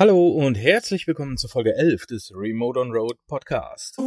Hallo 0.00 0.28
und 0.28 0.54
herzlich 0.54 1.06
willkommen 1.06 1.36
zur 1.36 1.50
Folge 1.50 1.76
11 1.76 2.06
des 2.06 2.32
Remote 2.34 2.80
on 2.80 2.90
Road 2.90 3.18
Podcast. 3.26 3.98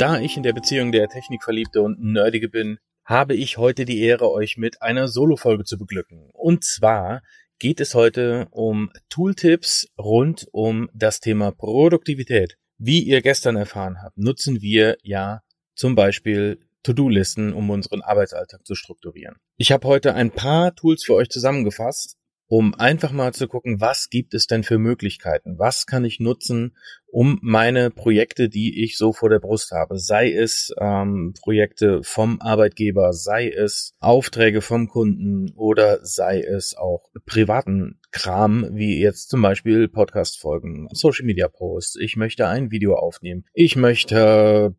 Da 0.00 0.18
ich 0.18 0.36
in 0.36 0.42
der 0.42 0.52
Beziehung 0.52 0.90
der 0.90 1.08
Technikverliebte 1.08 1.80
und 1.80 2.02
Nerdige 2.02 2.48
bin, 2.48 2.80
habe 3.04 3.34
ich 3.34 3.56
heute 3.56 3.84
die 3.84 4.00
Ehre, 4.00 4.32
euch 4.32 4.56
mit 4.56 4.82
einer 4.82 5.06
Solo-Folge 5.06 5.62
zu 5.62 5.78
beglücken. 5.78 6.30
Und 6.32 6.64
zwar 6.64 7.22
geht 7.62 7.80
es 7.80 7.94
heute 7.94 8.48
um 8.50 8.90
Tooltips 9.08 9.86
rund 9.96 10.48
um 10.50 10.90
das 10.94 11.20
Thema 11.20 11.52
Produktivität. 11.52 12.58
Wie 12.76 13.00
ihr 13.04 13.22
gestern 13.22 13.54
erfahren 13.54 14.02
habt, 14.02 14.18
nutzen 14.18 14.60
wir 14.60 14.96
ja 15.04 15.42
zum 15.76 15.94
Beispiel 15.94 16.58
To-Do-Listen, 16.82 17.52
um 17.52 17.70
unseren 17.70 18.02
Arbeitsalltag 18.02 18.66
zu 18.66 18.74
strukturieren. 18.74 19.36
Ich 19.58 19.70
habe 19.70 19.86
heute 19.86 20.14
ein 20.14 20.32
paar 20.32 20.74
Tools 20.74 21.04
für 21.04 21.14
euch 21.14 21.28
zusammengefasst, 21.28 22.16
um 22.48 22.74
einfach 22.74 23.12
mal 23.12 23.32
zu 23.32 23.46
gucken, 23.46 23.80
was 23.80 24.10
gibt 24.10 24.34
es 24.34 24.48
denn 24.48 24.64
für 24.64 24.78
Möglichkeiten? 24.78 25.56
Was 25.60 25.86
kann 25.86 26.04
ich 26.04 26.18
nutzen, 26.18 26.76
um 27.12 27.38
meine 27.42 27.90
Projekte, 27.90 28.48
die 28.48 28.82
ich 28.82 28.96
so 28.96 29.12
vor 29.12 29.28
der 29.28 29.38
Brust 29.38 29.70
habe, 29.70 29.98
sei 29.98 30.32
es 30.32 30.74
ähm, 30.80 31.34
Projekte 31.42 32.02
vom 32.02 32.40
Arbeitgeber, 32.40 33.12
sei 33.12 33.50
es 33.50 33.92
Aufträge 34.00 34.62
vom 34.62 34.88
Kunden 34.88 35.52
oder 35.54 36.02
sei 36.02 36.40
es 36.40 36.74
auch 36.74 37.10
privaten 37.26 38.00
Kram, 38.12 38.66
wie 38.72 38.98
jetzt 38.98 39.28
zum 39.28 39.42
Beispiel 39.42 39.88
Podcast-Folgen, 39.88 40.88
Social-Media-Posts. 40.92 41.96
Ich 41.96 42.16
möchte 42.16 42.48
ein 42.48 42.70
Video 42.70 42.94
aufnehmen. 42.94 43.44
Ich 43.52 43.76
möchte 43.76 44.74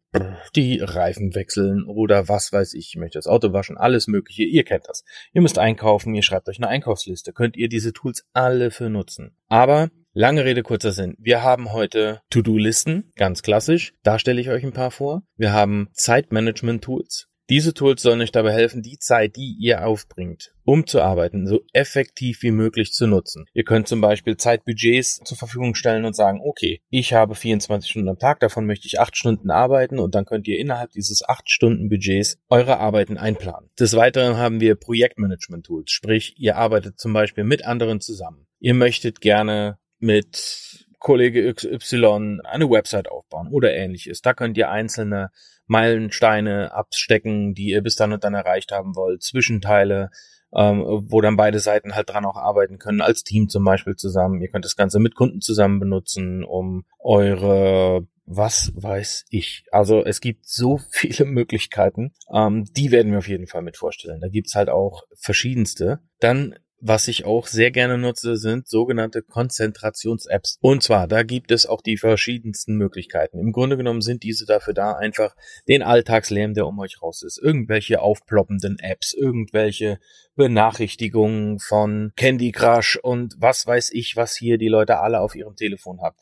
die 0.55 0.79
Reifen 0.79 1.35
wechseln 1.35 1.83
oder 1.83 2.29
was 2.29 2.51
weiß 2.51 2.73
ich. 2.73 2.89
Ich 2.89 2.95
möchte 2.95 3.19
das 3.19 3.27
Auto 3.27 3.53
waschen. 3.53 3.77
Alles 3.77 4.07
Mögliche. 4.07 4.43
Ihr 4.43 4.63
kennt 4.63 4.87
das. 4.87 5.03
Ihr 5.33 5.41
müsst 5.41 5.59
einkaufen. 5.59 6.15
Ihr 6.15 6.23
schreibt 6.23 6.49
euch 6.49 6.57
eine 6.57 6.67
Einkaufsliste. 6.67 7.31
Könnt 7.31 7.57
ihr 7.57 7.69
diese 7.69 7.93
Tools 7.93 8.25
alle 8.33 8.71
für 8.71 8.89
nutzen. 8.89 9.35
Aber 9.49 9.89
Lange 10.15 10.45
Rede, 10.45 10.61
kurzer 10.61 10.91
Sinn. 10.91 11.15
Wir 11.17 11.41
haben 11.41 11.73
heute 11.73 12.21
To-Do-Listen, 12.29 13.11
ganz 13.15 13.41
klassisch. 13.41 13.95
Da 14.03 14.19
stelle 14.19 14.39
ich 14.39 14.51
euch 14.51 14.63
ein 14.63 14.71
paar 14.71 14.91
vor. 14.91 15.23
Wir 15.37 15.53
haben 15.53 15.89
Zeitmanagement-Tools. 15.93 17.29
Diese 17.49 17.73
Tools 17.73 18.03
sollen 18.03 18.21
euch 18.21 18.31
dabei 18.31 18.53
helfen, 18.53 18.83
die 18.83 18.99
Zeit, 18.99 19.35
die 19.37 19.57
ihr 19.59 19.87
aufbringt, 19.87 20.53
um 20.65 20.85
zu 20.85 21.01
arbeiten, 21.01 21.47
so 21.47 21.61
effektiv 21.73 22.43
wie 22.43 22.51
möglich 22.51 22.93
zu 22.93 23.07
nutzen. 23.07 23.45
Ihr 23.53 23.63
könnt 23.63 23.87
zum 23.87 24.01
Beispiel 24.01 24.37
Zeitbudgets 24.37 25.19
zur 25.25 25.35
Verfügung 25.35 25.73
stellen 25.73 26.05
und 26.05 26.15
sagen, 26.15 26.41
okay, 26.43 26.81
ich 26.91 27.13
habe 27.13 27.33
24 27.33 27.89
Stunden 27.89 28.09
am 28.09 28.19
Tag, 28.19 28.39
davon 28.39 28.67
möchte 28.67 28.85
ich 28.85 28.99
8 28.99 29.17
Stunden 29.17 29.49
arbeiten 29.49 29.97
und 29.97 30.13
dann 30.13 30.25
könnt 30.25 30.47
ihr 30.47 30.59
innerhalb 30.59 30.91
dieses 30.91 31.27
8 31.27 31.49
Stunden 31.49 31.89
Budgets 31.89 32.37
eure 32.49 32.77
Arbeiten 32.77 33.17
einplanen. 33.17 33.71
Des 33.79 33.95
Weiteren 33.95 34.37
haben 34.37 34.59
wir 34.59 34.75
Projektmanagement-Tools, 34.75 35.89
sprich, 35.89 36.35
ihr 36.37 36.55
arbeitet 36.55 36.99
zum 36.99 37.13
Beispiel 37.13 37.45
mit 37.45 37.65
anderen 37.65 37.99
zusammen. 37.99 38.45
Ihr 38.59 38.75
möchtet 38.75 39.19
gerne 39.19 39.79
mit 40.03 40.85
Kollege 40.99 41.53
XY 41.53 42.39
eine 42.43 42.69
Website 42.69 43.09
aufbauen 43.09 43.49
oder 43.49 43.73
ähnliches. 43.73 44.21
Da 44.21 44.33
könnt 44.33 44.57
ihr 44.57 44.69
einzelne 44.69 45.31
Meilensteine 45.65 46.73
abstecken, 46.73 47.53
die 47.53 47.69
ihr 47.69 47.81
bis 47.81 47.95
dann 47.95 48.13
und 48.13 48.23
dann 48.23 48.33
erreicht 48.33 48.71
haben 48.71 48.95
wollt, 48.95 49.23
Zwischenteile, 49.23 50.11
ähm, 50.55 50.83
wo 50.85 51.21
dann 51.21 51.37
beide 51.37 51.59
Seiten 51.59 51.95
halt 51.95 52.09
dran 52.09 52.25
auch 52.25 52.37
arbeiten 52.37 52.79
können, 52.79 53.01
als 53.01 53.23
Team 53.23 53.49
zum 53.49 53.63
Beispiel 53.63 53.95
zusammen. 53.95 54.41
Ihr 54.41 54.49
könnt 54.49 54.65
das 54.65 54.75
Ganze 54.75 54.99
mit 54.99 55.15
Kunden 55.15 55.41
zusammen 55.41 55.79
benutzen, 55.79 56.43
um 56.43 56.85
eure 56.99 58.07
was 58.25 58.71
weiß 58.75 59.25
ich. 59.29 59.65
Also 59.71 60.03
es 60.05 60.21
gibt 60.21 60.47
so 60.47 60.79
viele 60.91 61.25
Möglichkeiten. 61.25 62.13
Ähm, 62.33 62.65
die 62.71 62.91
werden 62.91 63.11
wir 63.11 63.19
auf 63.19 63.27
jeden 63.27 63.47
Fall 63.47 63.61
mit 63.61 63.77
vorstellen. 63.77 64.21
Da 64.21 64.27
gibt's 64.27 64.55
halt 64.55 64.69
auch 64.69 65.03
verschiedenste. 65.15 65.99
Dann 66.19 66.55
was 66.85 67.07
ich 67.07 67.23
auch 67.23 67.47
sehr 67.47 67.71
gerne 67.71 67.97
nutze, 67.97 68.35
sind 68.35 68.67
sogenannte 68.67 69.21
Konzentrations-Apps. 69.21 70.57
Und 70.61 70.83
zwar, 70.83 71.07
da 71.07 71.23
gibt 71.23 71.51
es 71.51 71.65
auch 71.65 71.81
die 71.81 71.95
verschiedensten 71.95 72.75
Möglichkeiten. 72.75 73.39
Im 73.39 73.53
Grunde 73.53 73.77
genommen 73.77 74.01
sind 74.01 74.23
diese 74.23 74.45
dafür 74.45 74.73
da, 74.73 74.93
einfach 74.93 75.33
den 75.69 75.81
Alltagslärm, 75.81 76.53
der 76.53 76.67
um 76.67 76.77
euch 76.79 77.01
raus 77.01 77.23
ist, 77.23 77.37
irgendwelche 77.41 78.01
aufploppenden 78.01 78.79
Apps, 78.79 79.13
irgendwelche 79.13 79.97
Benachrichtigungen 80.35 81.59
von 81.59 82.11
Candy 82.17 82.51
Crush 82.51 82.97
und 82.97 83.35
was 83.37 83.65
weiß 83.65 83.91
ich, 83.93 84.17
was 84.17 84.35
hier 84.35 84.57
die 84.57 84.67
Leute 84.67 84.99
alle 84.99 85.21
auf 85.21 85.35
ihrem 85.35 85.55
Telefon 85.55 86.01
habt 86.01 86.19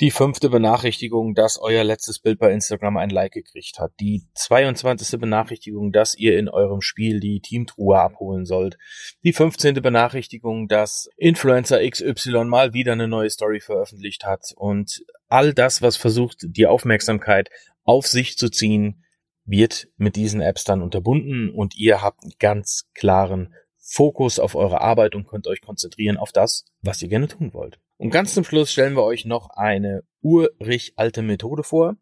die 0.00 0.10
fünfte 0.10 0.48
Benachrichtigung, 0.48 1.34
dass 1.34 1.58
euer 1.58 1.84
letztes 1.84 2.20
Bild 2.20 2.38
bei 2.38 2.50
Instagram 2.52 2.96
ein 2.96 3.10
Like 3.10 3.32
gekriegt 3.32 3.78
hat. 3.78 3.92
Die 4.00 4.22
22. 4.34 5.20
Benachrichtigung, 5.20 5.92
dass 5.92 6.14
ihr 6.14 6.38
in 6.38 6.48
eurem 6.48 6.80
Spiel 6.80 7.20
die 7.20 7.40
Teamtruhe 7.40 7.98
abholen 7.98 8.46
sollt. 8.46 8.78
Die 9.24 9.34
15. 9.34 9.74
Benachrichtigung, 9.74 10.68
dass 10.68 11.10
Influencer 11.18 11.86
XY 11.86 12.44
mal 12.44 12.72
wieder 12.72 12.92
eine 12.92 13.08
neue 13.08 13.28
Story 13.28 13.60
veröffentlicht 13.60 14.24
hat. 14.24 14.52
Und 14.56 15.04
all 15.28 15.52
das, 15.52 15.82
was 15.82 15.96
versucht, 15.96 16.46
die 16.48 16.66
Aufmerksamkeit 16.66 17.50
auf 17.84 18.06
sich 18.06 18.38
zu 18.38 18.48
ziehen, 18.48 19.04
wird 19.44 19.88
mit 19.96 20.16
diesen 20.16 20.40
Apps 20.40 20.64
dann 20.64 20.80
unterbunden 20.80 21.50
und 21.50 21.76
ihr 21.76 22.00
habt 22.00 22.22
einen 22.22 22.34
ganz 22.38 22.88
klaren 22.94 23.54
Fokus 23.78 24.38
auf 24.38 24.54
eure 24.54 24.80
Arbeit 24.80 25.14
und 25.14 25.26
könnt 25.26 25.46
euch 25.46 25.60
konzentrieren 25.60 26.16
auf 26.16 26.32
das, 26.32 26.64
was 26.80 27.02
ihr 27.02 27.08
gerne 27.08 27.28
tun 27.28 27.52
wollt. 27.52 27.80
Und 28.00 28.08
ganz 28.08 28.32
zum 28.32 28.44
Schluss 28.44 28.72
stellen 28.72 28.96
wir 28.96 29.04
euch 29.04 29.26
noch 29.26 29.50
eine 29.50 30.04
urig 30.22 30.94
alte 30.96 31.20
Methode 31.20 31.62
vor, 31.62 31.96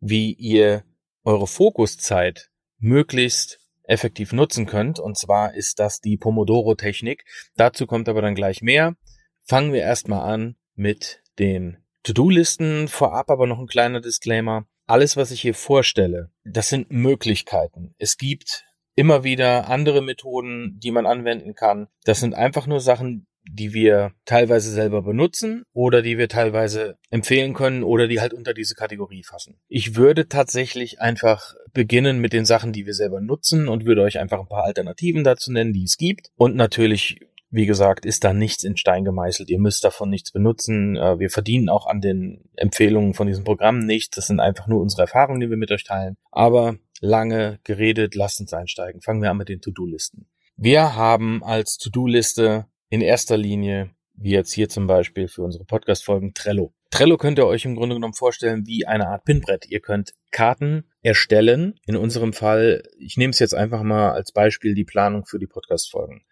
wie 0.00 0.32
ihr 0.32 0.84
eure 1.22 1.46
Fokuszeit 1.46 2.48
möglichst 2.78 3.60
effektiv 3.82 4.32
nutzen 4.32 4.64
könnt. 4.64 4.98
Und 4.98 5.18
zwar 5.18 5.52
ist 5.52 5.80
das 5.80 6.00
die 6.00 6.16
Pomodoro-Technik. 6.16 7.26
Dazu 7.56 7.86
kommt 7.86 8.08
aber 8.08 8.22
dann 8.22 8.34
gleich 8.34 8.62
mehr. 8.62 8.96
Fangen 9.44 9.74
wir 9.74 9.82
erstmal 9.82 10.32
an 10.32 10.56
mit 10.74 11.22
den 11.38 11.76
To-Do-Listen. 12.04 12.88
Vorab 12.88 13.28
aber 13.28 13.46
noch 13.46 13.58
ein 13.58 13.66
kleiner 13.66 14.00
Disclaimer. 14.00 14.66
Alles, 14.86 15.18
was 15.18 15.30
ich 15.30 15.42
hier 15.42 15.54
vorstelle, 15.54 16.30
das 16.44 16.70
sind 16.70 16.90
Möglichkeiten. 16.90 17.94
Es 17.98 18.16
gibt 18.16 18.64
immer 18.94 19.22
wieder 19.24 19.68
andere 19.68 20.00
Methoden, 20.00 20.80
die 20.82 20.90
man 20.90 21.04
anwenden 21.04 21.54
kann. 21.54 21.86
Das 22.04 22.18
sind 22.18 22.34
einfach 22.34 22.66
nur 22.66 22.80
Sachen, 22.80 23.27
die 23.50 23.72
wir 23.72 24.12
teilweise 24.24 24.70
selber 24.70 25.02
benutzen 25.02 25.64
oder 25.72 26.02
die 26.02 26.18
wir 26.18 26.28
teilweise 26.28 26.96
empfehlen 27.10 27.54
können 27.54 27.82
oder 27.82 28.08
die 28.08 28.20
halt 28.20 28.34
unter 28.34 28.54
diese 28.54 28.74
Kategorie 28.74 29.22
fassen. 29.24 29.60
Ich 29.68 29.96
würde 29.96 30.28
tatsächlich 30.28 31.00
einfach 31.00 31.54
beginnen 31.72 32.18
mit 32.18 32.32
den 32.32 32.44
Sachen, 32.44 32.72
die 32.72 32.86
wir 32.86 32.94
selber 32.94 33.20
nutzen 33.20 33.68
und 33.68 33.84
würde 33.84 34.02
euch 34.02 34.18
einfach 34.18 34.40
ein 34.40 34.48
paar 34.48 34.64
Alternativen 34.64 35.24
dazu 35.24 35.52
nennen, 35.52 35.72
die 35.72 35.84
es 35.84 35.96
gibt. 35.96 36.28
Und 36.36 36.56
natürlich 36.56 37.20
wie 37.50 37.66
gesagt, 37.66 38.04
ist 38.04 38.24
da 38.24 38.34
nichts 38.34 38.62
in 38.62 38.76
Stein 38.76 39.04
gemeißelt. 39.04 39.48
Ihr 39.48 39.58
müsst 39.58 39.82
davon 39.84 40.10
nichts 40.10 40.32
benutzen. 40.32 40.96
Äh, 40.96 41.18
wir 41.18 41.30
verdienen 41.30 41.68
auch 41.68 41.86
an 41.86 42.00
den 42.00 42.44
Empfehlungen 42.56 43.14
von 43.14 43.26
diesem 43.26 43.44
Programm 43.44 43.78
nichts. 43.78 44.16
Das 44.16 44.26
sind 44.26 44.40
einfach 44.40 44.66
nur 44.66 44.80
unsere 44.80 45.02
Erfahrungen, 45.02 45.40
die 45.40 45.48
wir 45.48 45.56
mit 45.56 45.70
euch 45.70 45.84
teilen. 45.84 46.16
Aber 46.30 46.76
lange 47.00 47.58
geredet, 47.64 48.14
lasst 48.14 48.40
uns 48.40 48.52
einsteigen. 48.52 49.00
Fangen 49.00 49.22
wir 49.22 49.30
an 49.30 49.38
mit 49.38 49.48
den 49.48 49.60
To-Do-Listen. 49.60 50.26
Wir 50.56 50.94
haben 50.94 51.42
als 51.42 51.78
To-Do-Liste 51.78 52.66
in 52.90 53.00
erster 53.00 53.36
Linie, 53.36 53.90
wie 54.14 54.30
jetzt 54.30 54.52
hier 54.52 54.68
zum 54.68 54.86
Beispiel 54.86 55.28
für 55.28 55.42
unsere 55.42 55.64
Podcast-Folgen, 55.64 56.34
Trello. 56.34 56.72
Trello 56.90 57.18
könnt 57.18 57.38
ihr 57.38 57.46
euch 57.46 57.64
im 57.64 57.76
Grunde 57.76 57.94
genommen 57.94 58.14
vorstellen 58.14 58.66
wie 58.66 58.86
eine 58.86 59.08
Art 59.08 59.24
Pinbrett. 59.24 59.66
Ihr 59.68 59.80
könnt 59.80 60.14
Karten 60.30 60.84
erstellen. 61.02 61.78
In 61.86 61.96
unserem 61.96 62.32
Fall, 62.32 62.82
ich 62.98 63.16
nehme 63.16 63.30
es 63.30 63.38
jetzt 63.38 63.54
einfach 63.54 63.82
mal 63.82 64.12
als 64.12 64.32
Beispiel, 64.32 64.74
die 64.74 64.84
Planung 64.84 65.26
für 65.26 65.38
die 65.38 65.46
Podcast-Folgen. 65.46 66.22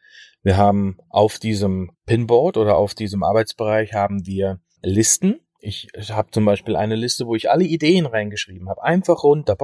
Wir 0.42 0.56
haben 0.56 0.96
auf 1.10 1.38
diesem 1.38 1.90
Pinboard 2.06 2.56
oder 2.56 2.76
auf 2.76 2.94
diesem 2.94 3.22
Arbeitsbereich 3.22 3.92
haben 3.92 4.26
wir 4.26 4.60
Listen. 4.82 5.40
Ich 5.58 5.88
habe 6.10 6.30
zum 6.30 6.44
Beispiel 6.44 6.76
eine 6.76 6.94
Liste, 6.94 7.26
wo 7.26 7.34
ich 7.34 7.50
alle 7.50 7.64
Ideen 7.64 8.06
reingeschrieben 8.06 8.68
habe. 8.68 8.82
Einfach 8.82 9.24
runter, 9.24 9.56